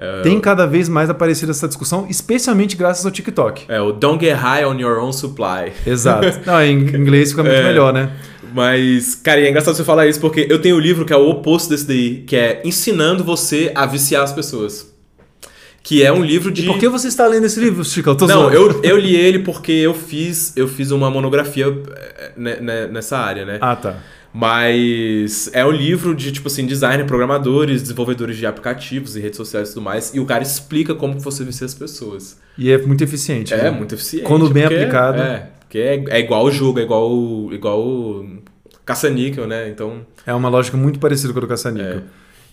É, 0.00 0.22
tem 0.22 0.38
cada 0.38 0.64
vez 0.64 0.88
mais 0.88 1.10
aparecido 1.10 1.50
essa 1.50 1.66
discussão, 1.66 2.06
especialmente 2.08 2.76
graças 2.76 3.04
ao 3.04 3.10
TikTok. 3.10 3.64
É 3.68 3.80
o 3.80 3.90
Don't 3.92 4.24
Get 4.24 4.36
High 4.36 4.64
on 4.64 4.78
Your 4.78 5.02
Own 5.02 5.12
Supply. 5.12 5.72
Exato. 5.84 6.40
Não, 6.46 6.62
em 6.62 6.78
inglês 6.78 7.30
fica 7.30 7.42
muito 7.42 7.56
É. 7.56 7.64
melhor, 7.64 7.92
né? 7.92 8.10
Mas, 8.54 9.14
cara, 9.16 9.40
é 9.40 9.48
engraçado 9.50 9.74
você 9.76 9.84
falar 9.84 10.06
isso 10.06 10.20
porque 10.20 10.46
eu 10.48 10.58
tenho 10.60 10.76
um 10.76 10.80
livro 10.80 11.04
que 11.04 11.12
é 11.12 11.16
o 11.16 11.28
oposto 11.28 11.68
desse 11.70 11.86
daí, 11.86 12.22
que 12.26 12.34
é 12.36 12.62
Ensinando 12.64 13.22
Você 13.24 13.72
a 13.74 13.84
Viciar 13.86 14.22
as 14.22 14.32
Pessoas. 14.32 14.88
Que 15.82 16.02
é 16.04 16.12
um 16.12 16.22
livro 16.24 16.50
de. 16.50 16.62
E 16.62 16.66
por 16.66 16.78
que 16.78 16.88
você 16.88 17.08
está 17.08 17.26
lendo 17.26 17.44
esse 17.46 17.58
livro, 17.58 17.82
Chico? 17.84 18.10
Eu 18.10 18.14
tô 18.16 18.26
Não, 18.26 18.50
zoando. 18.50 18.54
eu, 18.54 18.80
eu 18.84 18.96
li 18.96 19.16
ele 19.16 19.38
porque 19.40 19.72
eu 19.72 19.94
fiz, 19.94 20.54
eu 20.56 20.68
fiz 20.68 20.90
uma 20.90 21.10
monografia 21.10 21.66
eh, 21.66 22.32
né, 22.36 22.56
né, 22.60 22.86
nessa 22.86 23.16
área, 23.18 23.44
né? 23.46 23.58
Ah, 23.60 23.74
tá. 23.74 23.96
Mas 24.40 25.50
é 25.52 25.64
um 25.64 25.70
livro 25.70 26.14
de, 26.14 26.30
tipo 26.30 26.46
assim, 26.48 26.64
designer, 26.64 27.04
programadores, 27.06 27.82
desenvolvedores 27.82 28.36
de 28.36 28.46
aplicativos 28.46 29.16
e 29.16 29.20
redes 29.20 29.36
sociais 29.36 29.70
e 29.70 29.74
tudo 29.74 29.82
mais. 29.82 30.14
E 30.14 30.20
o 30.20 30.24
cara 30.24 30.42
explica 30.42 30.94
como 30.94 31.18
você 31.18 31.44
vicia 31.44 31.66
as 31.66 31.74
pessoas. 31.74 32.38
E 32.56 32.70
é 32.70 32.78
muito 32.78 33.02
eficiente. 33.02 33.52
É, 33.52 33.64
né? 33.64 33.70
muito 33.70 33.94
eficiente. 33.94 34.24
Quando 34.24 34.48
bem 34.48 34.64
aplicado. 34.64 35.18
É, 35.20 35.48
porque 35.60 35.78
é, 35.78 36.04
é 36.08 36.20
igual 36.20 36.44
o 36.44 36.50
jogo, 36.50 36.78
é 36.78 36.82
igual 36.82 37.10
o- 37.12 37.52
igual 37.52 38.24
caça-níquel, 38.86 39.46
né? 39.46 39.68
Então, 39.68 40.00
É 40.26 40.32
uma 40.32 40.48
lógica 40.48 40.76
muito 40.76 40.98
parecida 40.98 41.32
com 41.32 41.38
a 41.40 41.42
do 41.42 41.48
caça-níquel. 41.48 41.98
É. 41.98 42.02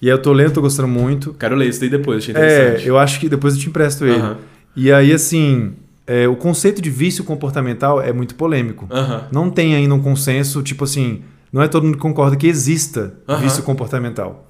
E 0.01 0.07
eu 0.09 0.21
tô 0.21 0.33
lendo, 0.33 0.53
tô 0.53 0.61
gostando 0.61 0.87
muito. 0.87 1.33
quero 1.35 1.55
ler 1.55 1.69
isso 1.69 1.79
daí 1.79 1.89
depois, 1.89 2.17
achei 2.17 2.35
É, 2.35 2.37
interessante. 2.37 2.87
eu 2.87 2.97
acho 2.97 3.19
que 3.19 3.29
depois 3.29 3.53
eu 3.53 3.59
te 3.61 3.69
empresto 3.69 4.05
ele. 4.05 4.15
Aham. 4.15 4.37
E 4.75 4.91
aí, 4.91 5.13
assim, 5.13 5.73
é, 6.05 6.27
o 6.27 6.35
conceito 6.35 6.81
de 6.81 6.89
vício 6.89 7.23
comportamental 7.23 8.01
é 8.01 8.11
muito 8.11 8.35
polêmico. 8.35 8.87
Aham. 8.91 9.27
Não 9.31 9.49
tem 9.49 9.73
ainda 9.75 9.93
um 9.93 10.01
consenso, 10.01 10.61
tipo 10.61 10.83
assim, 10.83 11.21
não 11.55 11.61
é 11.61 11.69
todo 11.69 11.85
mundo 11.85 11.95
que 11.95 12.01
concorda 12.01 12.35
que 12.35 12.47
exista 12.47 13.13
Aham. 13.25 13.39
vício 13.39 13.63
comportamental. 13.63 14.45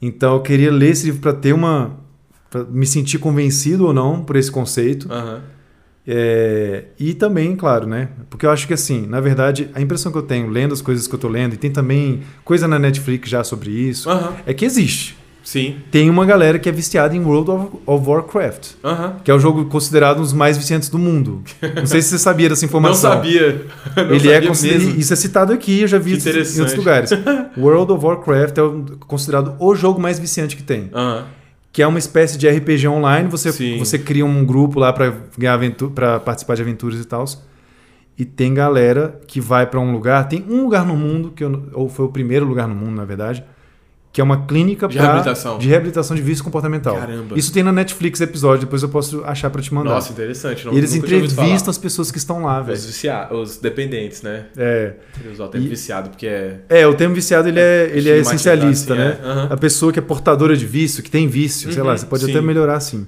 Então 0.00 0.32
eu 0.36 0.40
queria 0.40 0.72
ler 0.72 0.88
esse 0.88 1.04
livro 1.04 1.20
para 1.20 1.34
ter 1.34 1.52
uma. 1.52 2.00
Pra 2.48 2.64
me 2.64 2.86
sentir 2.86 3.18
convencido 3.18 3.84
ou 3.86 3.92
não 3.92 4.24
por 4.24 4.36
esse 4.36 4.50
conceito. 4.50 5.12
Aham. 5.12 5.42
É, 6.06 6.86
e 6.98 7.12
também, 7.12 7.54
claro, 7.54 7.86
né? 7.86 8.08
Porque 8.30 8.46
eu 8.46 8.50
acho 8.50 8.66
que 8.66 8.72
assim, 8.72 9.06
na 9.06 9.20
verdade, 9.20 9.68
a 9.74 9.80
impressão 9.80 10.10
que 10.10 10.16
eu 10.16 10.22
tenho 10.22 10.48
lendo 10.48 10.72
as 10.72 10.80
coisas 10.80 11.06
que 11.06 11.14
eu 11.14 11.18
tô 11.18 11.28
lendo, 11.28 11.52
e 11.52 11.58
tem 11.58 11.70
também 11.70 12.22
coisa 12.44 12.66
na 12.66 12.78
Netflix 12.78 13.28
já 13.28 13.44
sobre 13.44 13.70
isso, 13.70 14.08
Aham. 14.08 14.34
é 14.46 14.54
que 14.54 14.64
existe. 14.64 15.18
Sim. 15.44 15.76
Tem 15.90 16.08
uma 16.08 16.24
galera 16.24 16.58
que 16.58 16.68
é 16.68 16.72
viciada 16.72 17.16
em 17.16 17.20
World 17.20 17.50
of, 17.50 17.66
of 17.84 18.08
Warcraft, 18.08 18.70
que 19.24 19.30
é 19.30 19.34
o 19.34 19.38
jogo 19.38 19.64
considerado 19.66 20.18
um 20.18 20.22
dos 20.22 20.32
mais 20.32 20.56
viciantes 20.56 20.88
do 20.88 20.98
mundo. 20.98 21.42
Não 21.76 21.84
sei 21.86 22.00
se 22.00 22.10
você 22.10 22.18
sabia 22.18 22.48
dessa 22.48 22.62
Não 22.64 22.68
informação. 22.68 23.10
sabia. 23.12 23.66
Não 23.96 24.04
Ele 24.04 24.20
sabia 24.20 24.34
é 24.36 24.40
considerado, 24.46 24.82
mesmo. 24.84 25.00
isso 25.00 25.12
é 25.12 25.16
citado 25.16 25.52
aqui, 25.52 25.80
eu 25.80 25.88
já 25.88 25.98
vi 25.98 26.16
isso 26.16 26.28
em 26.28 26.60
outros 26.60 26.74
lugares. 26.76 27.10
World 27.58 27.92
of 27.92 28.04
Warcraft 28.04 28.58
é 28.58 28.62
considerado 29.06 29.56
o 29.58 29.74
jogo 29.74 30.00
mais 30.00 30.18
viciante 30.18 30.56
que 30.56 30.62
tem, 30.62 30.90
que 31.72 31.82
é 31.82 31.86
uma 31.86 31.98
espécie 31.98 32.38
de 32.38 32.48
RPG 32.48 32.86
online. 32.86 33.28
Você, 33.28 33.50
Sim. 33.50 33.78
você 33.78 33.98
cria 33.98 34.24
um 34.24 34.44
grupo 34.44 34.78
lá 34.78 34.92
para 34.92 35.12
ganhar 35.38 35.54
aventura, 35.54 35.90
para 35.90 36.20
participar 36.20 36.54
de 36.54 36.62
aventuras 36.62 37.00
e 37.00 37.04
tal. 37.04 37.24
E 38.18 38.24
tem 38.26 38.52
galera 38.52 39.18
que 39.26 39.40
vai 39.40 39.66
para 39.66 39.80
um 39.80 39.90
lugar. 39.90 40.28
Tem 40.28 40.44
um 40.48 40.62
lugar 40.64 40.84
no 40.86 40.94
mundo 40.94 41.32
que 41.34 41.42
eu- 41.42 41.64
ou 41.72 41.88
foi 41.88 42.04
o 42.04 42.08
primeiro 42.10 42.44
lugar 42.44 42.68
no 42.68 42.74
mundo, 42.74 42.92
na 42.94 43.04
verdade, 43.06 43.42
que 44.12 44.20
é 44.20 44.24
uma 44.24 44.44
clínica 44.46 44.86
De 44.86 44.96
pra- 44.98 45.04
reabilitação. 45.06 45.56
de 45.58 45.66
reabilitação 45.68 46.14
de 46.14 46.20
vício 46.22 46.44
comportamental. 46.44 46.96
Caramba. 46.96 47.38
Isso 47.38 47.50
tem 47.50 47.62
na 47.62 47.72
Netflix 47.72 48.20
episódio. 48.20 48.66
Depois 48.66 48.82
eu 48.82 48.90
posso 48.90 49.24
achar 49.24 49.48
para 49.48 49.62
te 49.62 49.72
mandar. 49.72 49.88
Nossa, 49.94 50.12
interessante. 50.12 50.66
Não, 50.66 50.74
e 50.74 50.76
eles 50.76 50.94
entrevistam 50.94 51.70
as 51.70 51.78
pessoas 51.78 52.10
que 52.10 52.18
estão 52.18 52.42
lá, 52.44 52.60
velho. 52.60 52.76
Os, 52.76 52.84
vicia... 52.84 53.28
os 53.32 53.56
dependentes, 53.56 54.20
né? 54.20 54.46
É. 54.54 54.92
Eles 55.18 55.32
usam 55.32 55.46
o 55.46 55.48
termo 55.48 55.66
E- 55.66 55.70
viciado 55.70 56.10
porque 56.10 56.26
é. 56.26 56.60
É, 56.68 56.86
o 56.86 56.94
termo 56.94 57.14
viciado 57.14 57.48
ele 57.48 57.58
é, 57.58 57.90
ele 57.94 58.10
é 58.10 58.18
Estigmatizar, 58.18 58.54
essencialista, 58.54 58.92
assim, 58.92 59.02
né? 59.02 59.18
é. 59.22 59.26
Aham. 59.26 59.48
A 59.50 59.56
pessoa 59.56 59.90
que 59.90 59.98
é 59.98 60.02
portadora 60.02 60.54
de 60.56 60.66
vício, 60.66 61.02
que 61.02 61.10
tem 61.10 61.26
vício, 61.26 61.72
sei 61.72 61.80
Uhum, 61.80 61.88
lá, 61.88 61.96
você 61.96 62.04
pode 62.04 62.24
sim. 62.26 62.30
até 62.32 62.40
melhorar 62.42 62.76
assim. 62.76 63.06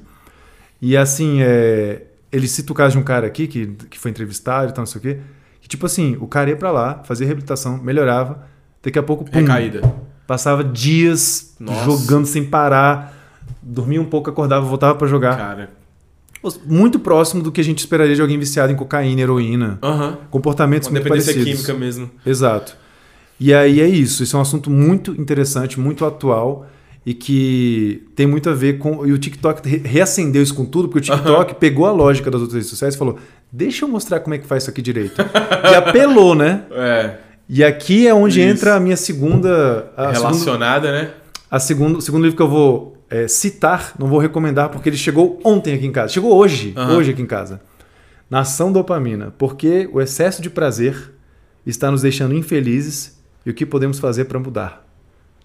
E 0.80 0.96
assim, 0.96 1.42
é, 1.42 2.02
ele 2.32 2.48
cita 2.48 2.72
o 2.72 2.74
caso 2.74 2.92
de 2.92 2.98
um 2.98 3.02
cara 3.04 3.26
aqui 3.26 3.46
que, 3.46 3.66
que 3.90 3.98
foi 3.98 4.10
entrevistado 4.10 4.70
e 4.70 4.72
tal, 4.74 4.80
não 4.82 4.86
sei 4.86 4.98
o 4.98 5.02
quê. 5.02 5.18
Que 5.60 5.68
tipo 5.68 5.84
assim, 5.84 6.16
o 6.18 6.26
cara 6.26 6.48
ia 6.48 6.56
pra 6.56 6.70
lá, 6.70 7.02
fazia 7.04 7.26
reabilitação, 7.26 7.76
melhorava, 7.76 8.42
daqui 8.82 8.98
a 8.98 9.02
pouco, 9.02 9.24
pum, 9.24 9.38
Recaída. 9.38 9.82
Passava 10.26 10.62
dias 10.64 11.54
Nossa. 11.60 11.84
jogando 11.84 12.26
sem 12.26 12.44
parar, 12.44 13.14
dormia 13.62 14.00
um 14.00 14.04
pouco, 14.06 14.30
acordava, 14.30 14.64
voltava 14.66 14.94
pra 14.94 15.06
jogar. 15.06 15.36
Cara. 15.36 15.70
Muito 16.66 16.98
próximo 16.98 17.42
do 17.42 17.50
que 17.50 17.60
a 17.60 17.64
gente 17.64 17.78
esperaria 17.78 18.14
de 18.14 18.20
alguém 18.20 18.38
viciado 18.38 18.70
em 18.70 18.76
cocaína, 18.76 19.20
heroína, 19.22 19.78
Aham. 19.82 20.18
comportamentos 20.30 20.88
Uma 20.88 20.92
muito 20.92 21.04
dependência 21.04 21.32
parecidos. 21.32 21.62
química 21.62 21.78
mesmo. 21.78 22.10
Exato. 22.26 22.76
E 23.40 23.52
aí 23.54 23.80
é 23.80 23.88
isso. 23.88 24.22
Isso 24.22 24.36
é 24.36 24.38
um 24.38 24.42
assunto 24.42 24.68
muito 24.70 25.12
interessante, 25.18 25.80
muito 25.80 26.04
atual 26.04 26.66
e 27.06 27.14
que 27.14 28.06
tem 28.14 28.26
muito 28.26 28.50
a 28.50 28.54
ver 28.54 28.76
com. 28.78 29.06
E 29.06 29.12
o 29.12 29.18
TikTok 29.18 29.66
re- 29.66 29.80
reacendeu 29.84 30.42
isso 30.42 30.54
com 30.54 30.66
tudo, 30.66 30.88
porque 30.88 31.10
o 31.10 31.16
TikTok 31.16 31.54
pegou 31.54 31.86
a 31.86 31.92
lógica 31.92 32.30
das 32.30 32.40
outras 32.42 32.54
redes 32.56 32.68
sociais 32.70 32.94
e 32.94 32.98
falou: 32.98 33.18
deixa 33.50 33.86
eu 33.86 33.88
mostrar 33.88 34.20
como 34.20 34.34
é 34.34 34.38
que 34.38 34.46
faz 34.46 34.64
isso 34.64 34.70
aqui 34.70 34.82
direito. 34.82 35.20
e 35.70 35.74
apelou, 35.74 36.34
né? 36.34 36.64
É. 36.72 37.14
E 37.48 37.62
aqui 37.62 38.06
é 38.06 38.14
onde 38.14 38.40
Isso. 38.40 38.48
entra 38.48 38.74
a 38.74 38.80
minha 38.80 38.96
segunda. 38.96 39.92
A 39.96 40.14
segunda, 40.14 40.28
Relacionada, 40.30 40.92
né? 40.92 41.10
a 41.50 41.60
segundo, 41.60 41.98
o 41.98 42.00
segundo 42.00 42.22
livro 42.22 42.36
que 42.36 42.42
eu 42.42 42.48
vou 42.48 42.96
é, 43.08 43.28
citar, 43.28 43.94
não 43.98 44.08
vou 44.08 44.18
recomendar, 44.18 44.70
porque 44.70 44.88
ele 44.88 44.96
chegou 44.96 45.38
ontem 45.44 45.74
aqui 45.74 45.86
em 45.86 45.92
casa. 45.92 46.12
Chegou 46.12 46.34
hoje, 46.34 46.74
hoje 46.96 47.12
aqui 47.12 47.22
em 47.22 47.26
casa. 47.26 47.60
Nação 48.28 48.72
Dopamina. 48.72 49.32
Porque 49.38 49.88
o 49.92 50.00
excesso 50.00 50.42
de 50.42 50.50
prazer 50.50 51.12
está 51.64 51.90
nos 51.90 52.02
deixando 52.02 52.34
infelizes 52.34 53.20
e 53.46 53.50
o 53.50 53.54
que 53.54 53.64
podemos 53.64 53.98
fazer 53.98 54.24
para 54.24 54.38
mudar. 54.38 54.84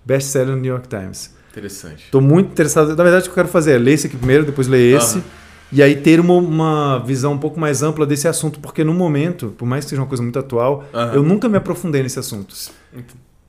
Best-seller 0.04 0.56
no 0.56 0.62
New 0.62 0.72
York 0.72 0.88
Times. 0.88 1.36
Interessante. 1.52 2.06
Estou 2.06 2.22
muito 2.22 2.52
interessado. 2.52 2.96
Na 2.96 3.04
verdade, 3.04 3.22
o 3.22 3.26
que 3.26 3.30
eu 3.30 3.36
quero 3.36 3.48
fazer 3.48 3.74
é 3.74 3.78
ler 3.78 3.94
esse 3.94 4.08
aqui 4.08 4.18
primeiro, 4.18 4.46
depois 4.46 4.68
ler 4.68 4.96
esse. 4.96 5.18
Aham. 5.18 5.26
E 5.72 5.84
aí 5.84 5.96
ter 5.96 6.20
uma, 6.20 6.34
uma 6.34 7.00
visão 7.00 7.34
um 7.34 7.38
pouco 7.38 7.60
mais 7.60 7.84
ampla 7.84 8.06
desse 8.06 8.28
assunto. 8.28 8.60
Porque 8.60 8.84
no 8.84 8.94
momento, 8.94 9.54
por 9.58 9.68
mais 9.68 9.86
que 9.86 9.90
seja 9.90 10.02
uma 10.02 10.08
coisa 10.08 10.24
muito 10.24 10.40
atual, 10.40 10.84
Aham. 10.94 11.14
eu 11.14 11.24
nunca 11.24 11.48
me 11.48 11.58
aprofundei 11.58 12.02
nesse 12.02 12.18
assunto. 12.18 12.56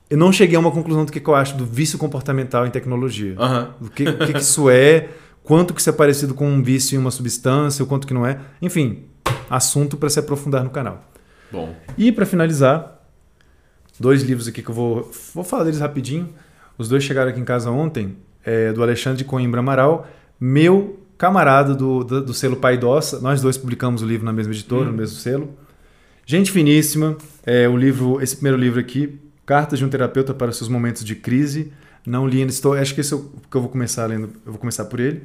Eu 0.09 0.17
não 0.17 0.31
cheguei 0.31 0.55
a 0.55 0.59
uma 0.59 0.71
conclusão 0.71 1.05
do 1.05 1.11
que, 1.11 1.19
que 1.19 1.29
eu 1.29 1.35
acho 1.35 1.55
do 1.55 1.65
vício 1.65 1.97
comportamental 1.97 2.67
em 2.67 2.69
tecnologia. 2.69 3.35
O 3.79 3.89
que, 3.89 4.03
o 4.07 4.17
que, 4.17 4.33
que 4.33 4.39
isso 4.39 4.69
é, 4.69 5.09
quanto 5.43 5.73
que 5.73 5.79
isso 5.79 5.89
é 5.89 5.93
parecido 5.93 6.33
com 6.33 6.47
um 6.47 6.61
vício 6.61 6.95
em 6.95 6.99
uma 6.99 7.11
substância, 7.11 7.83
o 7.83 7.87
quanto 7.87 8.05
que 8.05 8.13
não 8.13 8.25
é. 8.25 8.39
Enfim, 8.61 9.05
assunto 9.49 9.97
para 9.97 10.09
se 10.09 10.19
aprofundar 10.19 10.63
no 10.63 10.69
canal. 10.69 11.03
Bom. 11.51 11.75
E 11.97 12.11
para 12.11 12.25
finalizar, 12.25 13.01
dois 13.99 14.21
livros 14.21 14.47
aqui 14.47 14.61
que 14.61 14.69
eu 14.69 14.75
vou, 14.75 15.11
vou 15.33 15.43
falar 15.43 15.63
deles 15.63 15.79
rapidinho. 15.79 16.29
Os 16.77 16.87
dois 16.87 17.03
chegaram 17.03 17.29
aqui 17.29 17.39
em 17.39 17.45
casa 17.45 17.69
ontem, 17.69 18.15
é, 18.43 18.71
do 18.71 18.81
Alexandre 18.81 19.17
de 19.17 19.25
Coimbra 19.25 19.59
Amaral, 19.59 20.07
meu 20.39 21.00
camarada 21.21 21.75
do, 21.75 22.03
do, 22.03 22.25
do 22.25 22.33
selo 22.33 22.55
Pai 22.55 22.79
Dossa. 22.79 23.19
Nós 23.19 23.39
dois 23.41 23.55
publicamos 23.55 24.01
o 24.01 24.05
livro 24.07 24.25
na 24.25 24.33
mesma 24.33 24.51
editora, 24.51 24.85
Hum. 24.89 24.91
no 24.91 24.97
mesmo 24.97 25.17
selo. 25.17 25.49
Gente 26.25 26.51
finíssima, 26.51 27.15
é, 27.45 27.69
o 27.69 27.77
livro, 27.77 28.19
esse 28.21 28.35
primeiro 28.35 28.57
livro 28.57 28.79
aqui, 28.79 29.19
Cartas 29.45 29.77
de 29.77 29.85
um 29.85 29.89
Terapeuta 29.89 30.33
para 30.33 30.51
Seus 30.51 30.67
Momentos 30.67 31.03
de 31.05 31.13
Crise. 31.15 31.71
Não 32.07 32.27
li 32.27 32.39
ainda, 32.39 32.51
estou, 32.51 32.73
acho 32.73 32.95
que 32.95 33.01
esse 33.01 33.13
é 33.13 33.17
o 33.17 33.19
que 33.49 33.55
eu 33.55 33.61
vou 33.61 33.69
começar 33.69 34.07
lendo, 34.07 34.29
eu 34.45 34.51
vou 34.51 34.57
começar 34.57 34.85
por 34.85 34.99
ele. 34.99 35.21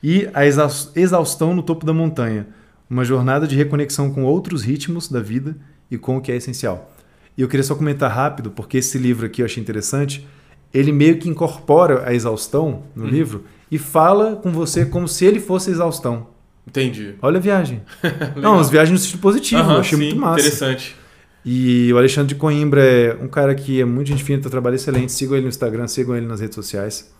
E 0.00 0.28
A 0.32 0.46
Exaus- 0.46 0.92
Exaustão 0.94 1.52
no 1.56 1.62
Topo 1.62 1.84
da 1.84 1.92
Montanha, 1.92 2.46
uma 2.88 3.04
jornada 3.04 3.44
de 3.44 3.56
reconexão 3.56 4.12
com 4.12 4.22
outros 4.24 4.62
ritmos 4.62 5.08
da 5.08 5.18
vida 5.20 5.56
e 5.90 5.98
com 5.98 6.16
o 6.18 6.20
que 6.20 6.30
é 6.30 6.36
essencial. 6.36 6.94
E 7.36 7.42
eu 7.42 7.48
queria 7.48 7.64
só 7.64 7.74
comentar 7.74 8.12
rápido, 8.12 8.50
porque 8.52 8.78
esse 8.78 8.96
livro 8.98 9.26
aqui 9.26 9.42
eu 9.42 9.46
achei 9.46 9.60
interessante. 9.60 10.24
Ele 10.72 10.92
meio 10.92 11.18
que 11.18 11.28
incorpora 11.28 12.06
a 12.06 12.14
exaustão 12.14 12.84
no 12.94 13.04
Uhum. 13.04 13.10
livro 13.10 13.44
e 13.72 13.78
fala 13.78 14.36
com 14.36 14.52
você 14.52 14.84
como 14.84 15.08
se 15.08 15.24
ele 15.24 15.40
fosse 15.40 15.70
exaustão. 15.70 16.26
Entendi. 16.68 17.14
Olha 17.22 17.38
a 17.38 17.40
viagem. 17.40 17.80
Não, 18.36 18.60
as 18.60 18.68
viagens 18.68 18.92
no 18.92 18.98
sentido 19.02 19.20
positivo, 19.20 19.62
Aham, 19.62 19.72
eu 19.72 19.80
achei 19.80 19.98
sim, 19.98 20.04
muito 20.04 20.20
massa. 20.20 20.40
Interessante. 20.40 20.94
E 21.42 21.90
o 21.90 21.96
Alexandre 21.96 22.34
de 22.34 22.34
Coimbra 22.34 22.84
é 22.84 23.14
um 23.18 23.28
cara 23.28 23.54
que 23.54 23.80
é 23.80 23.84
muito 23.86 24.08
gente 24.08 24.22
fina, 24.22 24.38
tem 24.38 24.46
um 24.46 24.50
trabalho 24.50 24.76
excelente. 24.76 25.10
Sigam 25.10 25.36
ele 25.36 25.44
no 25.44 25.48
Instagram, 25.48 25.88
sigam 25.88 26.14
ele 26.14 26.26
nas 26.26 26.40
redes 26.40 26.54
sociais. 26.54 27.10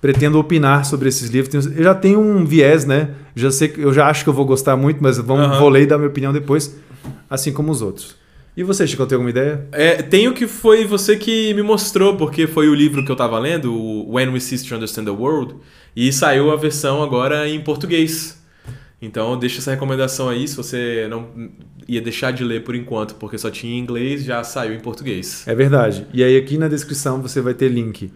Pretendo 0.00 0.38
opinar 0.38 0.86
sobre 0.86 1.10
esses 1.10 1.28
livros. 1.28 1.66
Eu 1.66 1.84
já 1.84 1.94
tenho 1.94 2.18
um 2.20 2.42
viés, 2.46 2.86
né? 2.86 3.10
Já 3.36 3.50
sei 3.50 3.68
que 3.68 3.82
eu 3.82 3.92
já 3.92 4.08
acho 4.08 4.24
que 4.24 4.30
eu 4.30 4.34
vou 4.34 4.46
gostar 4.46 4.78
muito, 4.78 5.02
mas 5.02 5.18
vamos, 5.18 5.44
Aham. 5.44 5.58
vou 5.58 5.68
ler 5.68 5.82
e 5.82 5.86
dar 5.86 5.98
minha 5.98 6.08
opinião 6.08 6.32
depois, 6.32 6.74
assim 7.28 7.52
como 7.52 7.70
os 7.70 7.82
outros. 7.82 8.16
E 8.56 8.64
você, 8.64 8.86
Chico, 8.86 9.06
tem 9.06 9.16
alguma 9.16 9.30
ideia? 9.30 9.66
É, 9.72 10.02
tenho 10.02 10.34
que 10.34 10.46
foi 10.46 10.84
você 10.84 11.16
que 11.16 11.54
me 11.54 11.62
mostrou, 11.62 12.16
porque 12.16 12.46
foi 12.46 12.68
o 12.68 12.74
livro 12.74 13.04
que 13.04 13.10
eu 13.10 13.16
tava 13.16 13.38
lendo, 13.38 13.72
o 13.72 14.14
When 14.14 14.28
We 14.30 14.40
Cease 14.40 14.66
to 14.66 14.74
Understand 14.74 15.04
the 15.04 15.10
World, 15.10 15.54
e 15.94 16.12
saiu 16.12 16.50
a 16.50 16.56
versão 16.56 17.02
agora 17.02 17.48
em 17.48 17.60
português. 17.60 18.40
Então 19.00 19.38
deixa 19.38 19.58
essa 19.58 19.70
recomendação 19.70 20.28
aí, 20.28 20.46
se 20.46 20.56
você 20.56 21.06
não 21.08 21.28
ia 21.88 22.00
deixar 22.00 22.32
de 22.32 22.44
ler 22.44 22.62
por 22.62 22.74
enquanto, 22.74 23.14
porque 23.14 23.38
só 23.38 23.50
tinha 23.50 23.72
em 23.74 23.78
inglês, 23.78 24.24
já 24.24 24.44
saiu 24.44 24.74
em 24.74 24.80
português. 24.80 25.46
É 25.46 25.54
verdade. 25.54 26.06
E 26.12 26.22
aí 26.22 26.36
aqui 26.36 26.58
na 26.58 26.68
descrição 26.68 27.22
você 27.22 27.40
vai 27.40 27.54
ter 27.54 27.68
link 27.68 28.12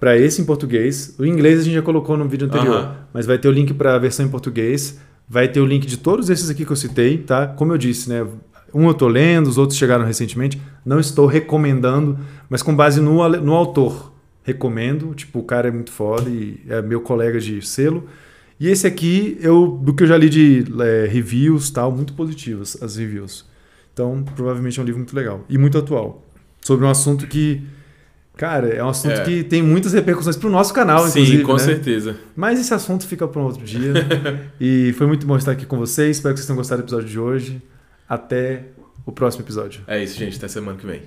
para 0.00 0.18
esse 0.18 0.42
em 0.42 0.44
português. 0.44 1.14
O 1.18 1.24
inglês 1.24 1.60
a 1.60 1.62
gente 1.62 1.74
já 1.74 1.82
colocou 1.82 2.16
no 2.16 2.28
vídeo 2.28 2.46
anterior, 2.46 2.82
uh 2.82 2.86
-huh. 2.86 2.94
mas 3.12 3.24
vai 3.24 3.38
ter 3.38 3.48
o 3.48 3.52
link 3.52 3.72
para 3.72 3.94
a 3.94 3.98
versão 3.98 4.26
em 4.26 4.28
português. 4.28 4.98
Vai 5.28 5.48
ter 5.48 5.60
o 5.60 5.64
link 5.64 5.86
de 5.86 5.96
todos 5.96 6.28
esses 6.28 6.50
aqui 6.50 6.66
que 6.66 6.72
eu 6.72 6.76
citei, 6.76 7.18
tá? 7.18 7.46
Como 7.46 7.72
eu 7.72 7.78
disse, 7.78 8.10
né? 8.10 8.26
Um 8.74 8.84
eu 8.86 8.90
estou 8.90 9.08
lendo, 9.08 9.46
os 9.46 9.56
outros 9.56 9.78
chegaram 9.78 10.04
recentemente. 10.04 10.60
Não 10.84 10.98
estou 10.98 11.26
recomendando, 11.26 12.18
mas 12.48 12.62
com 12.62 12.74
base 12.74 13.00
no, 13.00 13.28
no 13.40 13.54
autor. 13.54 14.12
Recomendo, 14.42 15.14
tipo, 15.14 15.38
o 15.38 15.42
cara 15.42 15.68
é 15.68 15.70
muito 15.70 15.90
foda 15.90 16.28
e 16.28 16.60
é 16.68 16.82
meu 16.82 17.00
colega 17.00 17.38
de 17.38 17.64
selo. 17.66 18.06
E 18.58 18.68
esse 18.68 18.86
aqui, 18.86 19.38
eu, 19.40 19.66
do 19.66 19.94
que 19.94 20.02
eu 20.02 20.06
já 20.06 20.16
li 20.18 20.28
de 20.28 20.64
é, 20.80 21.06
reviews 21.06 21.70
tal, 21.70 21.90
muito 21.90 22.12
positivas 22.12 22.80
as 22.82 22.96
reviews. 22.96 23.46
Então, 23.92 24.24
provavelmente 24.34 24.78
é 24.78 24.82
um 24.82 24.84
livro 24.84 24.98
muito 24.98 25.14
legal 25.14 25.44
e 25.48 25.56
muito 25.56 25.78
atual. 25.78 26.22
Sobre 26.60 26.84
um 26.84 26.88
assunto 26.88 27.26
que 27.26 27.62
Cara, 28.36 28.68
é 28.68 28.82
um 28.82 28.88
assunto 28.88 29.12
é. 29.12 29.24
que 29.24 29.44
tem 29.44 29.62
muitas 29.62 29.92
repercussões 29.92 30.36
pro 30.36 30.50
nosso 30.50 30.74
canal, 30.74 31.06
Sim, 31.06 31.20
inclusive. 31.20 31.38
Sim, 31.38 31.44
com 31.44 31.52
né? 31.52 31.58
certeza. 31.60 32.16
Mas 32.34 32.58
esse 32.58 32.74
assunto 32.74 33.06
fica 33.06 33.28
para 33.28 33.40
um 33.40 33.44
outro 33.44 33.64
dia. 33.64 33.92
e 34.60 34.92
foi 34.98 35.06
muito 35.06 35.24
bom 35.24 35.36
estar 35.36 35.52
aqui 35.52 35.64
com 35.64 35.78
vocês. 35.78 36.16
Espero 36.16 36.34
que 36.34 36.40
vocês 36.40 36.46
tenham 36.46 36.56
gostado 36.56 36.82
do 36.82 36.84
episódio 36.84 37.08
de 37.08 37.18
hoje. 37.18 37.62
Até 38.08 38.64
o 39.06 39.12
próximo 39.12 39.44
episódio. 39.44 39.82
É 39.86 40.02
isso, 40.02 40.18
gente. 40.18 40.36
Até 40.36 40.48
semana 40.48 40.78
que 40.78 40.86
vem. 40.86 41.02